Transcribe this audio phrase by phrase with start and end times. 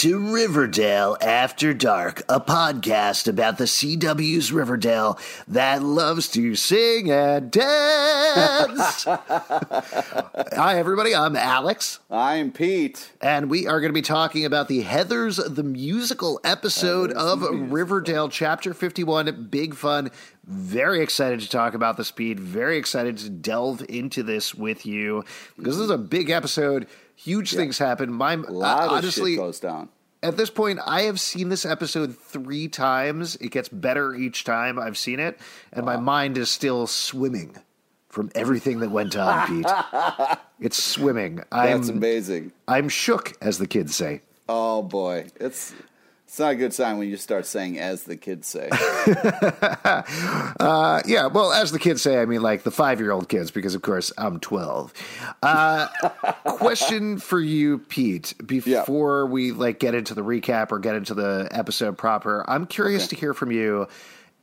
[0.00, 7.50] To Riverdale After Dark, a podcast about the CW's Riverdale that loves to sing and
[7.50, 9.04] dance.
[9.04, 11.14] Hi, everybody.
[11.14, 11.98] I'm Alex.
[12.10, 13.12] I'm Pete.
[13.20, 17.42] And we are going to be talking about the Heathers the Musical episode of.
[17.70, 19.48] Riverdale, Chapter 51.
[19.50, 20.10] Big fun.
[20.46, 22.40] Very excited to talk about the speed.
[22.40, 25.26] Very excited to delve into this with you
[25.58, 26.86] because this is a big episode
[27.22, 27.58] Huge yeah.
[27.58, 28.12] things happen.
[28.12, 29.90] My a lot uh, honestly goes down.
[30.22, 33.36] At this point, I have seen this episode three times.
[33.36, 35.38] It gets better each time I've seen it,
[35.70, 35.96] and wow.
[35.96, 37.56] my mind is still swimming
[38.08, 40.38] from everything that went on, Pete.
[40.60, 41.42] it's swimming.
[41.52, 42.52] I'm, That's amazing.
[42.66, 44.22] I'm shook, as the kids say.
[44.48, 45.74] Oh boy, it's
[46.30, 48.68] it's not a good sign when you start saying "as the kids say."
[50.60, 53.82] uh, yeah, well, as the kids say, I mean like the five-year-old kids, because of
[53.82, 54.94] course I'm twelve.
[55.42, 55.88] Uh,
[56.46, 59.28] question for you, Pete, before yeah.
[59.32, 62.48] we like get into the recap or get into the episode proper.
[62.48, 63.16] I'm curious okay.
[63.16, 63.88] to hear from you.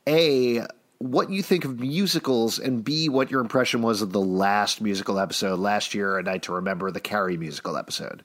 [0.09, 0.65] A,
[0.97, 5.19] what you think of musicals, and B, what your impression was of the last musical
[5.19, 8.23] episode last year, A Night to Remember, the Carrie musical episode.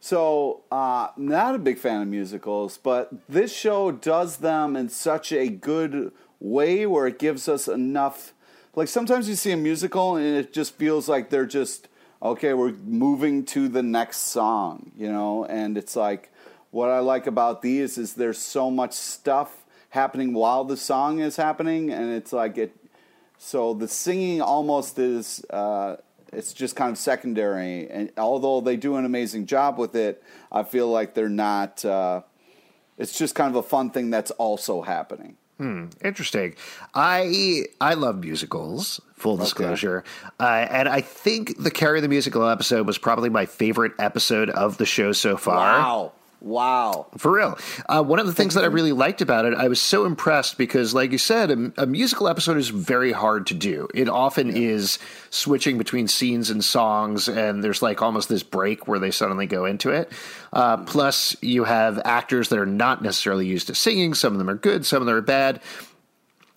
[0.00, 5.32] So, uh, not a big fan of musicals, but this show does them in such
[5.32, 8.32] a good way where it gives us enough.
[8.76, 11.88] Like sometimes you see a musical and it just feels like they're just
[12.22, 12.54] okay.
[12.54, 16.30] We're moving to the next song, you know, and it's like
[16.70, 21.36] what I like about these is there's so much stuff happening while the song is
[21.36, 22.76] happening, and it's like it.
[23.36, 25.44] So the singing almost is.
[25.50, 25.96] Uh,
[26.32, 27.88] it's just kind of secondary.
[27.90, 30.22] And although they do an amazing job with it,
[30.52, 31.84] I feel like they're not.
[31.84, 32.22] Uh,
[32.96, 35.36] it's just kind of a fun thing that's also happening.
[35.58, 36.54] Hmm, interesting.
[36.94, 39.00] I I love musicals.
[39.14, 40.30] Full disclosure, okay.
[40.38, 44.78] uh, and I think the Carrie the musical episode was probably my favorite episode of
[44.78, 45.80] the show so far.
[45.80, 46.12] Wow.
[46.40, 47.08] Wow.
[47.16, 47.58] For real.
[47.88, 50.56] Uh, one of the things that I really liked about it, I was so impressed
[50.56, 53.88] because, like you said, a, a musical episode is very hard to do.
[53.92, 54.68] It often yeah.
[54.70, 55.00] is
[55.30, 59.64] switching between scenes and songs, and there's like almost this break where they suddenly go
[59.64, 60.12] into it.
[60.52, 64.14] Uh, plus, you have actors that are not necessarily used to singing.
[64.14, 65.60] Some of them are good, some of them are bad.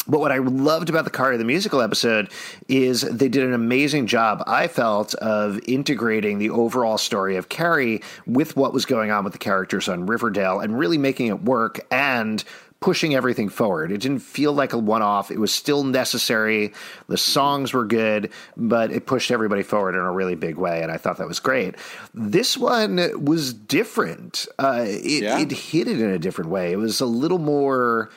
[0.07, 2.31] But what I loved about the Carrie the Musical episode
[2.67, 8.01] is they did an amazing job, I felt, of integrating the overall story of Carrie
[8.25, 11.85] with what was going on with the characters on Riverdale and really making it work
[11.91, 12.43] and
[12.79, 13.91] pushing everything forward.
[13.91, 15.29] It didn't feel like a one off.
[15.29, 16.73] It was still necessary.
[17.07, 20.81] The songs were good, but it pushed everybody forward in a really big way.
[20.81, 21.75] And I thought that was great.
[22.15, 24.47] This one was different.
[24.57, 25.39] Uh, it, yeah.
[25.39, 26.71] it hit it in a different way.
[26.71, 28.09] It was a little more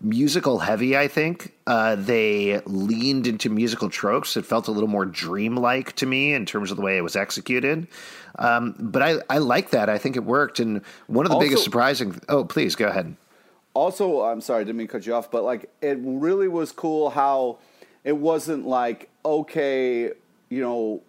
[0.00, 1.54] musical heavy, I think.
[1.66, 4.36] Uh, they leaned into musical tropes.
[4.36, 7.16] It felt a little more dreamlike to me in terms of the way it was
[7.16, 7.88] executed.
[8.38, 9.88] Um, but I, I like that.
[9.88, 10.60] I think it worked.
[10.60, 12.20] And one of the also, biggest surprising.
[12.28, 13.16] Oh, please go ahead.
[13.74, 16.72] Also, I'm sorry, I didn't mean to cut you off, but like it really was
[16.72, 17.58] cool how
[18.04, 20.12] it wasn't like okay,
[20.48, 21.02] you know,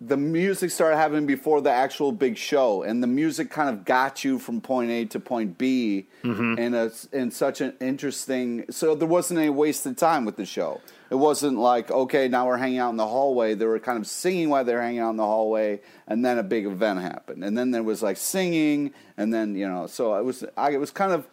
[0.00, 4.24] the music started happening before the actual big show, and the music kind of got
[4.24, 6.58] you from point A to point B mm-hmm.
[6.58, 8.64] in a in such an interesting.
[8.70, 10.80] So there wasn't any wasted time with the show.
[11.10, 13.54] It wasn't like okay, now we're hanging out in the hallway.
[13.54, 16.38] They were kind of singing while they were hanging out in the hallway, and then
[16.38, 20.14] a big event happened, and then there was like singing, and then you know, so
[20.16, 21.26] it was I, it was kind of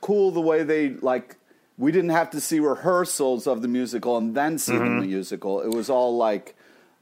[0.00, 1.36] cool the way they like.
[1.76, 5.00] We didn't have to see rehearsals of the musical and then see Mm-hmm.
[5.00, 5.60] the musical.
[5.60, 6.54] It was all like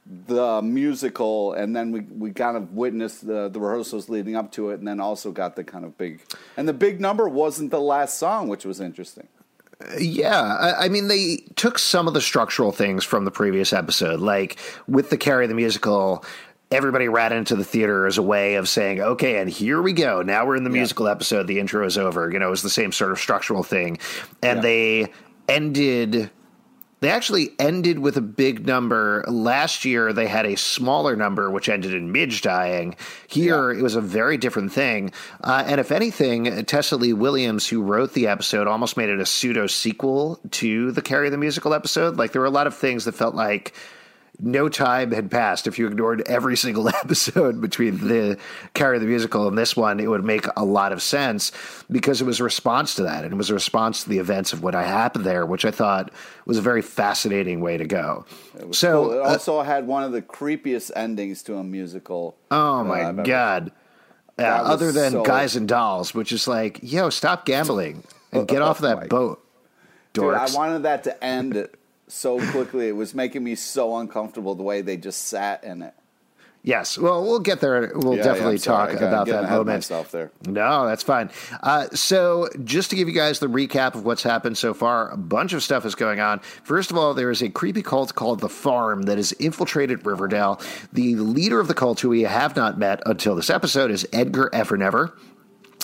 [0.05, 4.71] the musical, and then we, we kind of witnessed the, the rehearsals leading up to
[4.71, 6.21] it, and then also got the kind of big.
[6.57, 9.29] And the big number wasn't the last song, which was interesting.
[9.99, 14.21] Yeah, I, I mean, they took some of the structural things from the previous episode,
[14.21, 16.25] like with the Carrie the musical.
[16.71, 20.23] Everybody ran into the theater as a way of saying, "Okay, and here we go.
[20.23, 21.47] Now we're in the musical episode.
[21.47, 23.99] The intro is over." You know, it was the same sort of structural thing,
[24.43, 24.63] and Yeah.
[24.63, 25.13] they
[25.49, 26.31] ended.
[27.03, 29.25] They actually ended with a big number.
[29.27, 32.95] Last year, they had a smaller number, which ended in Midge dying.
[33.27, 35.11] Here, it was a very different thing.
[35.43, 39.27] Uh, and if anything, Tessa Leigh Williams, who wrote the episode, almost made it a
[39.27, 42.19] pseudo sequel to the Carrie the Musical episode.
[42.19, 43.75] Like, there were a lot of things that felt like
[44.41, 45.67] no time had passed.
[45.67, 48.39] If you ignored every single episode between the
[48.75, 51.53] Carrie the Musical and this one, it would make a lot of sense
[51.91, 53.25] because it was a response to that.
[53.25, 56.11] And it was a response to the events of what happened there, which I thought
[56.47, 58.25] was a very fascinating way to go.
[58.73, 59.13] So, Cool.
[59.13, 62.37] It uh, also had one of the creepiest endings to a musical.
[62.51, 63.73] oh uh, my I've God.
[64.39, 68.03] Other than so- Guys and Dolls, which is like, yo, stop gambling
[68.33, 69.39] and get off that boat.
[70.15, 71.69] Dude, I wanted that to end
[72.13, 72.89] so quickly.
[72.89, 75.95] It was making me so uncomfortable the way they just sat in it.
[76.65, 76.97] Yes.
[76.97, 77.91] Well, we'll get there.
[77.93, 79.67] We'll Yeah, yeah, definitely I'm talk about that moment.
[79.67, 80.31] myself there.
[80.47, 81.31] No, that's fine.
[81.61, 85.17] Uh, so, just to give you guys the recap of what's happened so far, a
[85.17, 86.39] bunch of stuff is going on.
[86.63, 90.61] First of all, there is a creepy cult called the Farm that has infiltrated Riverdale.
[90.93, 94.49] The leader of the cult, who we have not met until this episode, is Edgar
[94.53, 95.15] Evernever.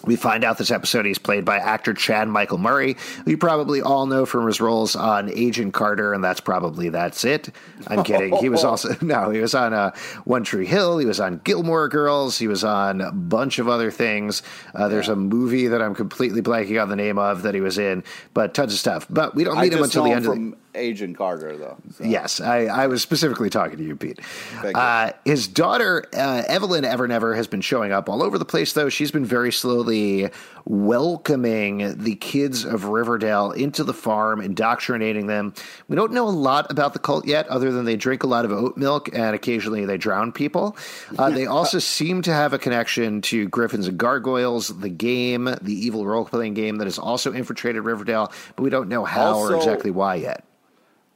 [0.04, 3.82] We find out this episode he's played by actor Chad Michael Murray, who you probably
[3.82, 7.50] all know from his roles on Agent Carter, and that's probably that's it.
[7.86, 8.36] I'm kidding.
[8.36, 9.92] He was also no, he was on uh,
[10.24, 10.98] One Tree Hill.
[10.98, 12.38] He was on Gilmore Girls.
[12.38, 14.42] He was on a bunch of other things.
[14.74, 17.78] Uh, there's a movie that I'm completely blanking on the name of that he was
[17.78, 18.04] in,
[18.34, 19.06] but tons of stuff.
[19.10, 21.76] But we don't meet him until the end of the from Agent Carter, though.
[21.92, 22.04] so.
[22.04, 24.20] Yes, I, I was specifically talking to you, Pete.
[24.62, 24.70] You.
[24.70, 28.88] Uh, his daughter, uh, Evelyn Evernever, has been showing up all over the place, though.
[28.88, 30.30] She's been very slowly
[30.68, 35.54] welcoming the kids of Riverdale into the farm, indoctrinating them.
[35.88, 38.44] We don't know a lot about the cult yet, other than they drink a lot
[38.44, 40.76] of oat milk and occasionally they drown people.
[41.18, 45.74] Uh, they also seem to have a connection to Griffins and Gargoyles, the game, the
[45.74, 49.56] evil role playing game that has also infiltrated Riverdale, but we don't know how or
[49.56, 50.44] exactly why yet.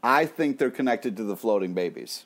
[0.02, 2.24] I think they're connected to the floating babies.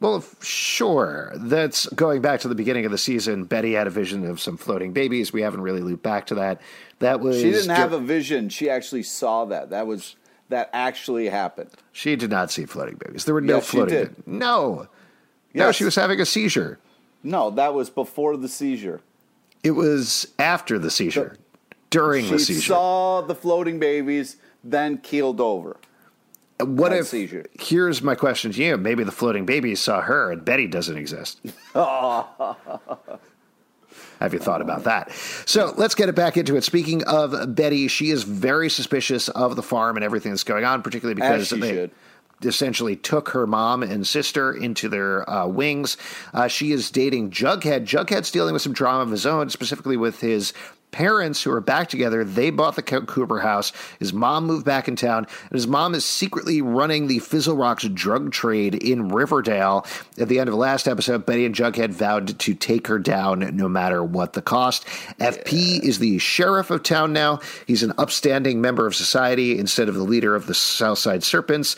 [0.00, 1.32] Well, sure.
[1.36, 3.44] That's going back to the beginning of the season.
[3.44, 5.32] Betty had a vision of some floating babies.
[5.32, 6.60] We haven't really looped back to that.
[6.98, 8.48] That was She didn't have a vision.
[8.48, 9.70] She actually saw that.
[9.70, 10.16] That was
[10.48, 11.70] that actually happened.
[11.92, 13.24] She did not see floating babies.
[13.24, 13.94] There were no Yes, she floating.
[13.94, 14.26] did.
[14.26, 14.88] No,
[15.54, 15.66] no.
[15.66, 15.76] Yes.
[15.76, 16.78] She was having a seizure.
[17.22, 19.00] No, that was before the seizure.
[19.62, 21.36] It was after the seizure,
[21.90, 22.60] during She the seizure.
[22.60, 25.76] She saw the floating babies, then keeled over.
[26.64, 27.06] What if?
[27.08, 27.46] seizure.
[27.58, 31.40] Here's my question to you: Maybe the floating babies saw her, and Betty doesn't exist.
[34.20, 35.10] Have you thought about that?
[35.46, 36.62] So let's get it back into it.
[36.62, 40.82] Speaking of Betty, she is very suspicious of the farm and everything that's going on,
[40.82, 41.90] particularly because she they should.
[42.44, 45.96] essentially took her mom and sister into their uh, wings.
[46.32, 47.84] Uh, she is dating Jughead.
[47.84, 50.52] Jughead's dealing with some drama of his own, specifically with his
[50.92, 52.22] parents who are back together.
[52.22, 53.72] They bought the Cooper house.
[53.98, 57.84] His mom moved back in town, and his mom is secretly running the Fizzle Rocks
[57.88, 59.86] drug trade in Riverdale.
[60.18, 63.56] At the end of the last episode, Betty and Jughead vowed to take her down
[63.56, 64.86] no matter what the cost.
[65.18, 67.40] FP is the sheriff of town now.
[67.66, 71.74] He's an upstanding member of society instead of the leader of the Southside Serpents.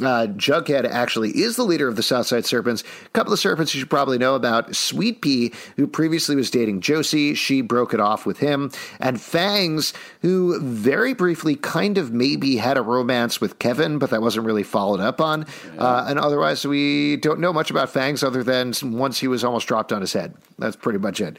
[0.00, 2.84] Uh, Jughead actually is the leader of the Southside Serpents.
[3.06, 4.76] A couple of serpents you should probably know about.
[4.76, 8.70] Sweet Pea, who previously was dating Josie, she broke it off with him.
[9.00, 14.20] And Fangs, who very briefly kind of maybe had a romance with Kevin, but that
[14.20, 15.46] wasn't really followed up on.
[15.78, 19.66] Uh, and otherwise, we don't know much about Fangs other than once he was almost
[19.66, 20.34] dropped on his head.
[20.58, 21.38] That's pretty much it.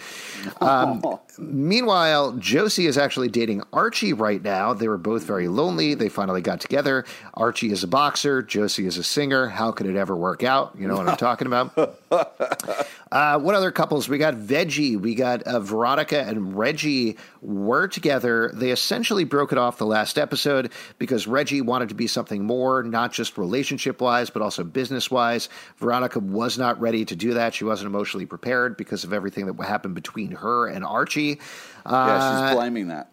[0.61, 1.03] Um,
[1.39, 4.73] Meanwhile, Josie is actually dating Archie right now.
[4.73, 5.93] They were both very lonely.
[5.93, 7.05] They finally got together.
[7.35, 8.41] Archie is a boxer.
[8.41, 9.47] Josie is a singer.
[9.47, 10.73] How could it ever work out?
[10.77, 11.73] You know what I'm talking about?
[13.09, 14.09] Uh, what other couples?
[14.09, 14.99] We got Veggie.
[14.99, 17.15] We got uh, Veronica and Reggie
[17.47, 18.51] were together.
[18.53, 22.83] They essentially broke it off the last episode because Reggie wanted to be something more,
[22.83, 25.47] not just relationship wise, but also business wise.
[25.77, 27.53] Veronica was not ready to do that.
[27.53, 31.39] She wasn't emotionally prepared because of everything that happened between her and Archie.
[31.85, 33.11] Yeah, Uh, she's blaming that.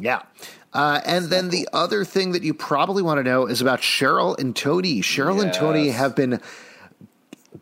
[0.00, 0.22] yeah.
[0.72, 4.36] Uh, and then the other thing that you probably want to know is about Cheryl
[4.38, 5.02] and Toni.
[5.02, 6.40] Cheryl and Toni have been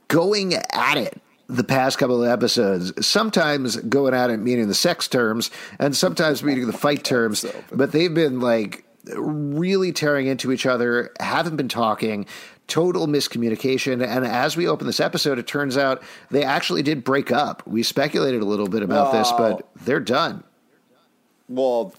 [0.09, 1.21] going at it
[1.57, 6.43] the past couple of episodes, sometimes going at it meaning the sex terms and sometimes
[6.43, 11.69] meaning the fight terms, but they've been like really tearing into each other, haven't been
[11.69, 12.27] talking,
[12.69, 13.95] total miscommunication.
[13.95, 17.67] And as we open this episode, it turns out they actually did break up.
[17.67, 20.45] We speculated a little bit about this, but they're done.
[21.49, 21.95] Well,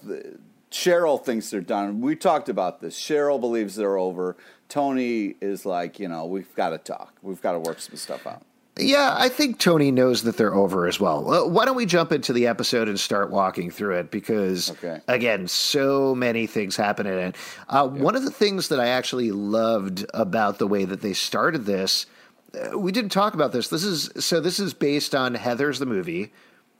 [0.70, 2.00] Cheryl thinks they're done.
[2.00, 2.98] We talked about this.
[2.98, 4.36] Cheryl believes they're over.
[4.68, 7.14] Toni is like, you know, we've got to talk.
[7.22, 8.42] We've got to work some stuff out.
[8.76, 11.32] Yeah, I think Toni knows that they're over as well.
[11.32, 14.10] Uh, why don't we jump into the episode and start walking through it?
[14.10, 15.00] Because, okay.
[15.06, 17.36] again, so many things happen in it.
[17.68, 18.02] Uh, yeah.
[18.02, 22.06] One of the things that I actually loved about the way that they started this,
[22.52, 23.68] uh, we didn't talk about this.
[23.68, 24.40] This is so.
[24.40, 26.32] This is based on Heather's the movie,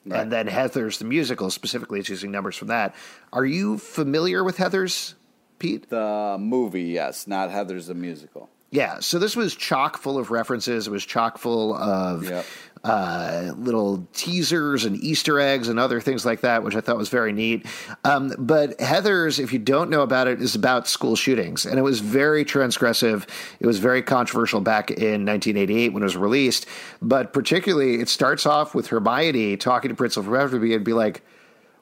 [0.05, 0.21] right.
[0.21, 1.49] and then Heather's the musical.
[1.49, 2.95] Specifically, it's using numbers from that.
[3.33, 5.15] Are you familiar with Heather's,
[5.61, 5.91] Pete?
[5.91, 8.51] The movie, yes, not Heather's the musical.
[8.75, 10.89] Yeah, so this was chock full of references.
[10.89, 12.45] It was chock full of yep.
[12.83, 17.09] uh, little teasers and Easter eggs and other things like that, which I thought was
[17.09, 17.67] very neat.
[18.03, 21.83] Um, but Heather's, if you don't know about it, is about school shootings, and it
[21.83, 23.29] was very transgressive.
[23.61, 26.67] It was very controversial back in 1988 when it was released.
[27.01, 31.23] But particularly, it starts off with Hermione talking to Principal Weatherby and be like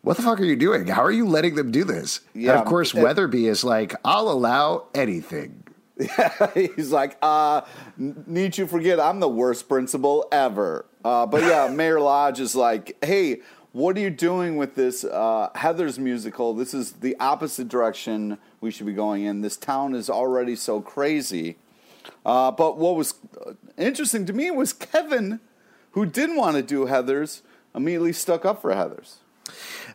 [0.02, 0.88] what the fuck are you doing?
[0.88, 2.20] How are you letting them do this?
[2.34, 5.61] Yeah, and of course, it, Weatherby is like, I'll allow anything.
[6.02, 7.62] Yeah, he's like, uh,
[7.96, 10.86] need you forget I'm the worst principal ever.
[11.04, 13.40] Uh, but yeah, Mayor Lodge is like, hey,
[13.72, 16.54] what are you doing with this uh, Heather's musical?
[16.54, 19.40] This is the opposite direction we should be going in.
[19.40, 21.56] This town is already so crazy.
[22.24, 23.14] Uh, but what was
[23.78, 25.40] interesting to me was Kevin,
[25.92, 27.42] who didn't want to do Heather's,
[27.74, 29.18] immediately stuck up for Heather's.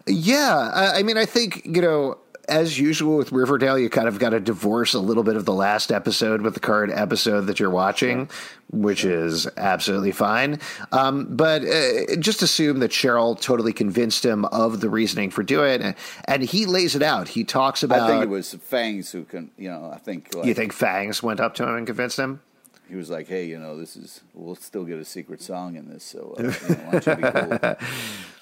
[0.06, 4.30] Yeah, I mean, I think you know as usual with Riverdale, you kind of got
[4.30, 7.70] to divorce a little bit of the last episode with the current episode that you're
[7.70, 8.30] watching,
[8.72, 10.60] which is absolutely fine.
[10.94, 15.82] Um, but uh, just assume that Cheryl totally convinced him of the reasoning for doing
[15.82, 17.28] it, and he lays it out.
[17.28, 18.02] He talks about.
[18.02, 19.92] I think it was Fangs who can, you know.
[19.94, 20.34] I think.
[20.34, 22.42] Like, you think Fangs went up to him and convinced him?
[22.88, 25.90] He was like, "Hey, you know, this is we'll still get a secret song in
[25.90, 27.76] this, so uh, you know, why don't you be cool?"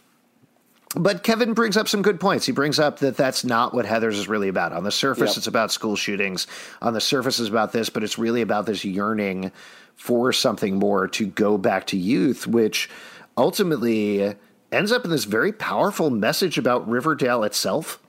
[0.96, 2.46] but Kevin brings up some good points.
[2.46, 4.74] He brings up that that's not what Heather's is really about.
[4.74, 5.38] On the surface, yep.
[5.38, 6.48] it's about school shootings.
[6.82, 9.52] On the surface, it's about this, but it's really about this yearning
[9.96, 12.90] for something more to go back to youth, which
[13.38, 14.36] ultimately
[14.72, 18.00] ends up in this very powerful message about Riverdale itself.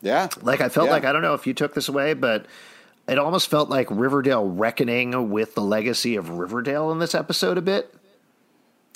[0.00, 0.28] Yeah.
[0.42, 0.92] Like, I felt yeah.
[0.92, 2.46] like, I don't know if you took this away, but
[3.08, 7.62] it almost felt like Riverdale reckoning with the legacy of Riverdale in this episode a
[7.62, 7.94] bit.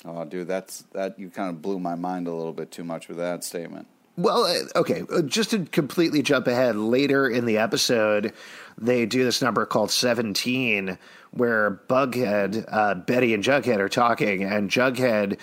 [0.05, 3.07] Oh, dude, that's that you kind of blew my mind a little bit too much
[3.07, 3.87] with that statement.
[4.15, 8.33] Well, uh, okay, uh, just to completely jump ahead, later in the episode,
[8.77, 10.97] they do this number called 17
[11.31, 15.39] where Bughead, uh, Betty and Jughead are talking, and Jughead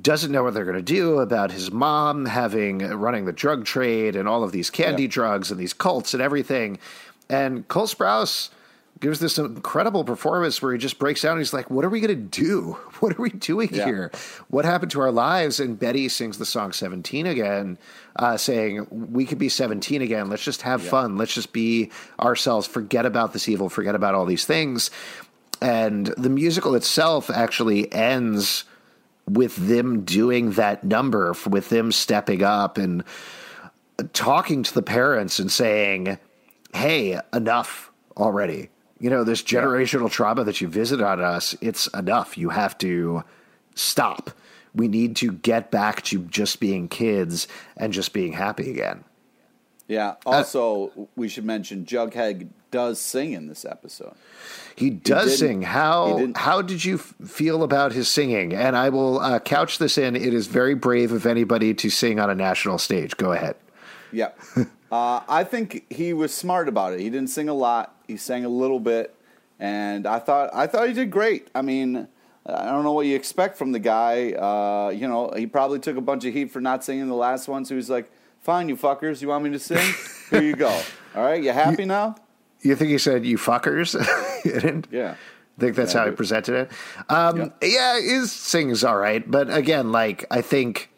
[0.00, 4.16] doesn't know what they're going to do about his mom having running the drug trade
[4.16, 5.08] and all of these candy yeah.
[5.08, 6.78] drugs and these cults and everything.
[7.30, 8.50] And Cole Sprouse
[9.02, 11.36] gives this incredible performance where he just breaks down.
[11.36, 12.78] he's like, "What are we going to do?
[13.02, 13.84] What are we doing yeah.
[13.84, 14.12] here?
[14.46, 17.78] What happened to our lives?" And Betty sings the song "17" again,
[18.16, 20.30] uh, saying, "We could be 17 again.
[20.30, 20.90] Let's just have yeah.
[20.90, 21.18] fun.
[21.18, 21.90] Let's just be
[22.20, 22.68] ourselves.
[22.68, 23.68] Forget about this evil.
[23.68, 24.90] Forget about all these things."
[25.60, 28.64] And the musical itself actually ends
[29.28, 33.04] with them doing that number, with them stepping up and
[34.12, 36.18] talking to the parents and saying,
[36.72, 38.68] "Hey, enough." already
[39.02, 40.10] you know, this generational yeah.
[40.10, 42.38] trauma that you visit on us, it's enough.
[42.38, 43.24] You have to
[43.74, 44.30] stop.
[44.74, 49.02] We need to get back to just being kids and just being happy again.
[49.88, 50.14] Yeah.
[50.24, 54.14] Uh, also, uh, we should mention Jughead does sing in this episode.
[54.76, 55.62] He does he sing.
[55.62, 58.54] How how did you feel about his singing?
[58.54, 62.20] And I will uh, couch this in: it is very brave of anybody to sing
[62.20, 63.16] on a national stage.
[63.16, 63.56] Go ahead.
[64.12, 64.30] Yeah.
[64.92, 67.00] uh, I think he was smart about it.
[67.00, 67.96] He didn't sing a lot.
[68.06, 69.14] He sang a little bit,
[69.58, 71.48] and I thought I thought he did great.
[71.54, 72.08] I mean,
[72.44, 74.32] I don't know what you expect from the guy.
[74.32, 77.48] Uh, you know, he probably took a bunch of heat for not singing the last
[77.48, 79.94] one, so he's like, "Fine, you fuckers, you want me to sing?
[80.30, 80.68] Here you go.
[81.14, 82.16] All right, you happy you, now?"
[82.60, 83.94] You think he said, "You fuckers"?
[84.92, 85.14] yeah.
[85.56, 86.72] I think that's yeah, how he presented it.
[87.08, 87.96] Um, yeah.
[87.96, 90.91] yeah, his sing's all right, but again, like I think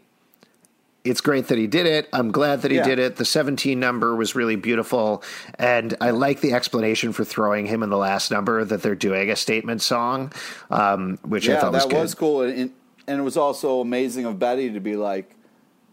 [1.05, 2.09] it's great that he did it.
[2.13, 2.85] I'm glad that he yeah.
[2.85, 3.17] did it.
[3.17, 5.23] The 17 number was really beautiful.
[5.59, 9.31] And I like the explanation for throwing him in the last number that they're doing
[9.31, 10.33] a statement song,
[10.71, 11.93] um, which yeah, I thought was good.
[11.97, 12.43] that was cool.
[12.43, 12.73] And,
[13.07, 15.37] and it was also amazing of Betty to be like,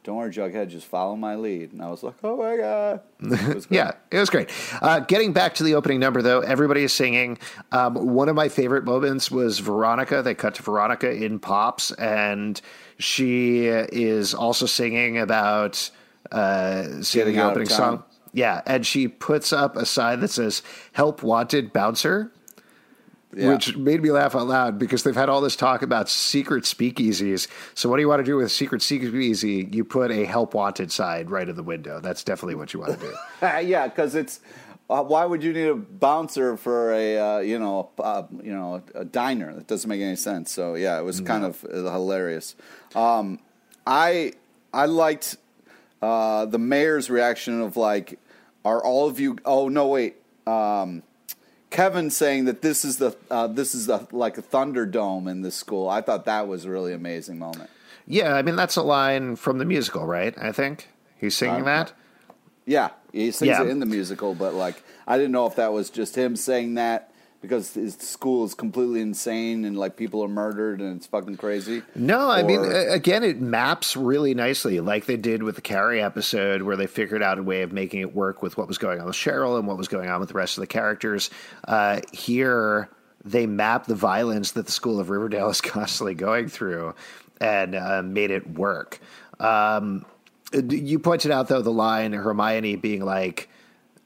[0.03, 1.74] don't worry, Jughead, just follow my lead.
[1.74, 3.01] And I was like, oh my God.
[3.51, 4.50] It yeah, it was great.
[4.81, 7.38] Uh, getting back to the opening number, though, everybody is singing.
[7.72, 10.22] Um, one of my favorite moments was Veronica.
[10.24, 12.60] They cut to Veronica in Pops, and
[12.98, 15.91] she is also singing about
[16.31, 18.03] uh, singing the opening song.
[18.34, 22.31] Yeah, and she puts up a sign that says "Help Wanted Bouncer."
[23.36, 23.50] Yeah.
[23.50, 27.48] which made me laugh out loud because they've had all this talk about secret speakeasies.
[27.76, 29.70] So, what do you want to do with a secret speakeasy?
[29.72, 32.00] You put a help wanted sign right in the window.
[32.00, 33.14] That's definitely what you want to do.
[33.68, 34.40] yeah, because it's.
[34.90, 38.84] Uh, why would you need a bouncer for a uh, you know uh, you know
[38.94, 39.54] a diner?
[39.54, 40.52] That doesn't make any sense.
[40.52, 42.56] So yeah, it was kind of uh, hilarious.
[42.94, 43.40] Um,
[43.88, 44.34] I
[44.74, 45.38] I liked
[46.02, 48.20] uh, the mayor's reaction of like,
[48.66, 49.38] are all of you?
[49.46, 50.16] Oh no, wait.
[50.46, 51.04] Um,
[51.72, 55.56] Kevin saying that this is the uh, this is a, like a Thunderdome in this
[55.56, 55.90] school.
[55.90, 57.70] I thought that was a really amazing moment.
[58.06, 60.38] Yeah, I mean that's a line from the musical, right?
[60.38, 61.94] I think he's singing uh, that.
[62.66, 63.63] Yeah, he sings yeah.
[63.63, 66.75] it in the musical, but like I didn't know if that was just him saying
[66.75, 67.11] that
[67.41, 71.81] because school is completely insane and like people are murdered and it's fucking crazy.
[71.95, 76.01] No, I or, mean again it maps really nicely like they did with the Carrie
[76.01, 79.00] episode where they figured out a way of making it work with what was going
[79.00, 81.29] on with Cheryl and what was going on with the rest of the characters.
[81.67, 82.89] Uh, here
[83.24, 86.93] they map the violence that the school of Riverdale is constantly going through
[87.39, 89.00] and uh, made it work.
[89.39, 90.05] Um,
[90.53, 93.50] you pointed out though the line Hermione being like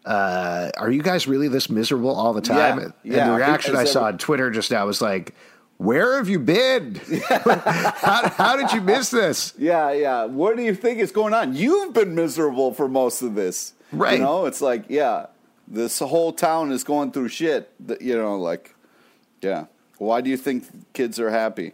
[0.06, 2.80] uh, are you guys really this miserable all the time?
[2.80, 3.24] Yeah, yeah.
[3.24, 5.34] And the reaction I saw on Twitter just now was like,
[5.78, 6.96] where have you been?
[7.28, 9.54] how, how, did you miss this?
[9.58, 10.26] Yeah, yeah.
[10.26, 11.56] What do you think is going on?
[11.56, 13.74] You've been miserable for most of this.
[13.92, 14.20] Right.
[14.20, 15.28] You know, it's like, yeah,
[15.68, 17.72] this whole town is going through shit.
[17.88, 18.74] That, you know, like,
[19.42, 19.66] yeah.
[19.98, 21.74] Why do you think kids are happy?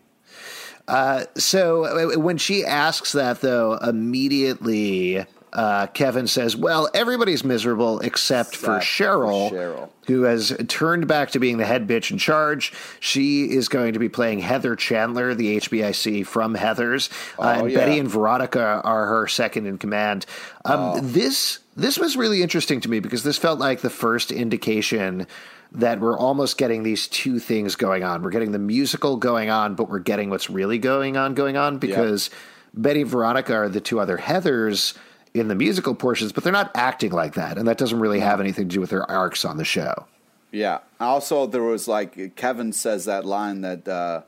[0.87, 8.55] Uh, so when she asks that, though, immediately uh, Kevin says, "Well, everybody's miserable except,
[8.55, 12.71] for Cheryl, for Cheryl, who has turned back to being the head bitch in charge.
[12.99, 17.71] She is going to be playing Heather Chandler, the HBIC from Heather's, oh, uh, and
[17.71, 17.77] yeah.
[17.77, 20.25] Betty and Veronica are her second in command.
[20.63, 20.99] Um, oh.
[21.01, 25.27] This this was really interesting to me because this felt like the first indication."
[25.73, 28.21] that we're almost getting these two things going on.
[28.21, 31.77] We're getting the musical going on, but we're getting what's really going on going on
[31.77, 32.29] because.
[32.73, 34.97] Betty and Veronica are the two other Heathers
[35.33, 38.39] in the musical portions, but they're not acting like that, and that doesn't really have
[38.39, 40.05] anything to do with their arcs on the show.
[40.51, 40.79] Yeah.
[40.99, 44.21] Also, there was like Kevin says that line that uh,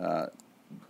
[0.00, 0.26] uh,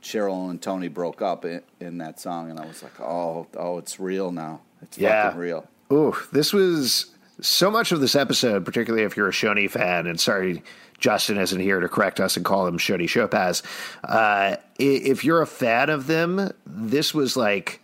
[0.03, 3.79] Cheryl and Toni broke up in, in, that song, and I was like, oh, oh,
[3.79, 4.61] it's real now.
[4.83, 5.25] It's yeah.
[5.25, 5.69] fucking real.
[5.93, 7.07] Ooh, this was
[7.41, 10.63] so much of this episode, particularly if you're a Choni fan, and sorry,
[10.99, 13.63] Justin isn't here to correct us and call him Choni Shopaz.
[14.05, 17.81] Uh, if you're a fan of them, this was like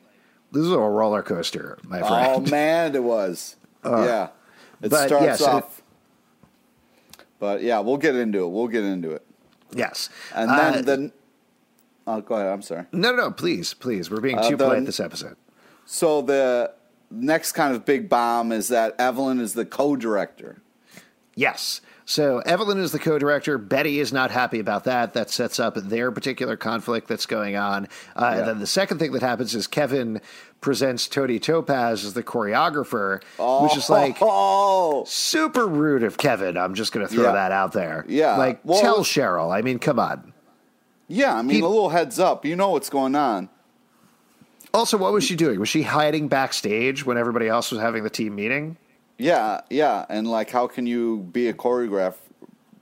[0.52, 2.26] this is a roller coaster, my friend.
[2.36, 3.56] Oh man, it was.
[3.84, 4.28] Uh, yeah,
[4.82, 5.78] it starts yes, off.
[5.78, 8.48] It, but yeah, we'll get into it.
[8.48, 9.24] We'll get into it.
[9.72, 11.12] Yes, and then uh, then.
[12.06, 12.48] Oh, go ahead.
[12.48, 12.86] I'm sorry.
[12.92, 14.10] No, no, no, please, please.
[14.10, 15.36] We're being uh, too uh, polite this episode.
[15.86, 16.72] So the
[17.10, 20.62] next kind of big bomb is that Evelyn is the co-director.
[21.34, 21.80] Yes.
[22.10, 23.56] So Evelyn is the co-director.
[23.56, 25.14] Betty is not happy about that.
[25.14, 27.86] That sets up their particular conflict that's going on.
[28.16, 28.38] Uh, yeah.
[28.38, 30.20] And then the second thing that happens is Kevin
[30.60, 35.04] presents Toni Topaz as the choreographer, oh, which is like oh.
[35.06, 36.56] super rude of Kevin.
[36.56, 37.32] I'm just going to throw yeah.
[37.32, 38.04] that out there.
[38.08, 39.54] Yeah, like well, tell Cheryl.
[39.56, 40.32] I mean, come on.
[41.06, 42.44] Yeah, I mean, he, a little heads up.
[42.44, 43.48] You know what's going on.
[44.74, 45.60] Also, what was she doing?
[45.60, 48.78] Was she hiding backstage when everybody else was having the team meeting?
[49.20, 52.14] Yeah, yeah, and like, how can you be a choreograph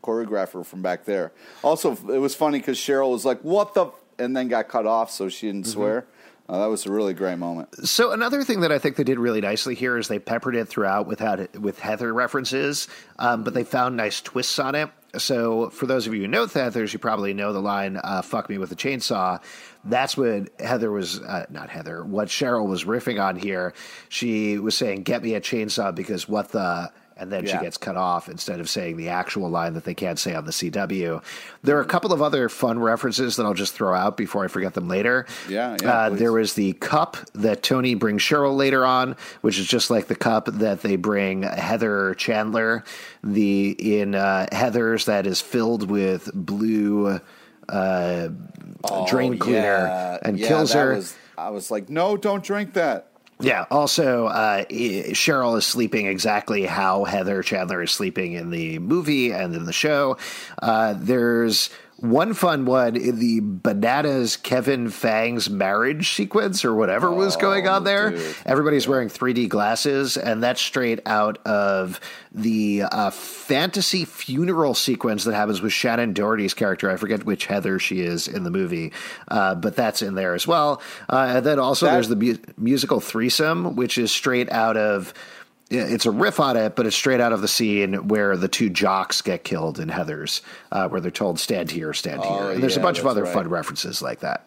[0.02, 1.32] choreographer from back there?
[1.62, 5.10] Also, it was funny because Cheryl was like, "What the," and then got cut off,
[5.10, 5.72] so she didn't mm-hmm.
[5.72, 6.06] swear.
[6.48, 7.68] Uh, that was a really great moment.
[7.86, 10.66] So another thing that I think they did really nicely here is they peppered it
[10.66, 14.88] throughout without with Heather references, um, but they found nice twists on it.
[15.18, 18.48] So for those of you who know Heather's, you probably know the line uh, "fuck
[18.48, 19.40] me with a chainsaw."
[19.84, 22.04] that's what Heather was uh, not Heather.
[22.04, 23.74] What Cheryl was riffing on here.
[24.08, 27.58] She was saying, "Get me a chainsaw," because what the and then yeah.
[27.58, 30.44] she gets cut off instead of saying the actual line that they can't say on
[30.44, 31.22] the CW.
[31.62, 34.48] There are a couple of other fun references that I'll just throw out before I
[34.48, 35.26] forget them later.
[35.48, 39.66] Yeah, yeah uh, there was the cup that Toni brings Cheryl later on, which is
[39.66, 42.84] just like the cup that they bring Heather Chandler.
[43.24, 47.20] The in uh, Heather's that is filled with blue
[47.68, 48.28] uh,
[48.84, 50.18] oh, drain cleaner yeah.
[50.22, 50.94] and kills her.
[50.94, 53.08] Was, I was like, no, don't drink that.
[53.40, 53.66] Yeah.
[53.70, 59.54] Also, uh, Cheryl is sleeping exactly how Heather Chandler is sleeping in the movie and
[59.54, 60.16] in the show.
[60.60, 67.36] Uh, there's One fun one in the bananas Kevin Fang's marriage sequence or whatever was
[67.36, 68.10] going on there.
[68.12, 68.36] dude.
[68.46, 71.98] Everybody's wearing 3D glasses, and that's straight out of
[72.30, 76.88] the uh, fantasy funeral sequence that happens with Shannen Doherty's character.
[76.88, 78.92] I forget which Heather she is in the movie,
[79.26, 80.80] uh, but that's in there as well.
[81.10, 85.12] Uh, and then also That- there's the mu- musical threesome, which is straight out of.
[85.70, 88.48] Yeah, It's a riff on it, but it's straight out of the scene where the
[88.48, 90.40] two jocks get killed in Heather's,
[90.72, 93.24] uh, where they're told "stand here, stand here," Oh, and there's a bunch of other
[93.24, 93.32] right.
[93.34, 94.44] fun references like that.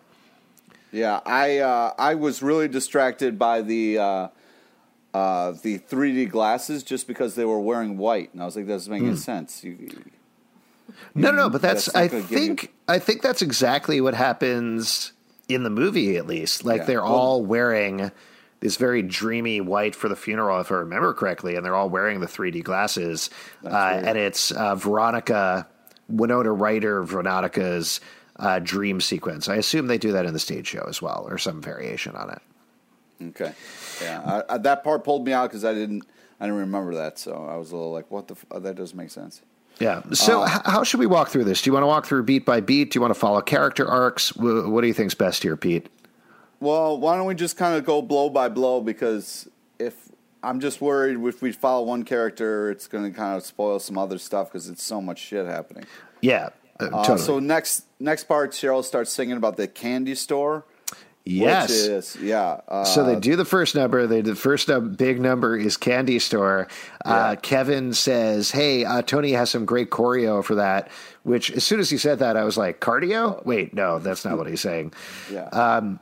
[0.91, 4.27] Yeah, I uh, I was really distracted by the uh,
[5.13, 8.73] uh, the 3D glasses just because they were wearing white, and I was like, that
[8.73, 9.63] doesn't make any sense.
[9.63, 9.77] You,
[11.15, 15.13] No, no, but that's, That's I gonna you- think I think that's exactly what happens
[15.47, 16.65] in the movie at least.
[16.65, 16.85] Like Yeah.
[16.85, 18.11] they're Well- all wearing
[18.61, 22.19] this very dreamy white for the funeral, if I remember correctly, and they're all wearing
[22.21, 23.29] the 3D glasses.
[23.65, 25.67] Uh, and it's uh, Veronica,
[26.07, 27.99] Winona Ryder, Veronica's
[28.37, 29.49] uh, dream sequence.
[29.49, 32.29] I assume they do that in the stage show as well, or some variation on
[32.29, 32.41] it.
[33.29, 33.53] okay,
[34.01, 36.03] yeah, I, I, that part pulled me out because I didn't
[36.39, 38.97] I didn't remember that, so I was a little like, what the f- that doesn't
[38.97, 39.41] make sense.
[39.79, 40.01] Yeah.
[40.13, 41.61] So, Uh, h- how should we walk through this?
[41.61, 42.91] Do you want to walk through beat by beat?
[42.91, 44.29] Do you want to follow character arcs?
[44.29, 45.87] Wh- What do you think's best here, Pete?
[46.61, 49.95] Well, why don't we just kind of go blow by blow because if
[50.43, 53.97] I'm just worried if we follow one character, it's going to kind of spoil some
[53.97, 55.85] other stuff because it's so much shit happening.
[56.21, 56.49] Yeah.
[56.79, 57.19] Uh, Uh, totally.
[57.19, 60.63] So next next part, Cheryl starts singing about the candy store.
[61.25, 61.69] yes.
[61.69, 62.61] Which is yeah.
[62.67, 64.07] Uh, So they do the first number.
[64.07, 66.67] They the first num- big number is Candy Store.
[67.05, 70.89] Uh, Kevin says, "Hey, uh, Toni has some great choreo for that."
[71.23, 73.45] Which, as soon as he said that, I was like, "Cardio?
[73.45, 74.93] Wait, no, that's not what he's saying."
[75.31, 75.45] yeah.
[75.49, 75.99] Um,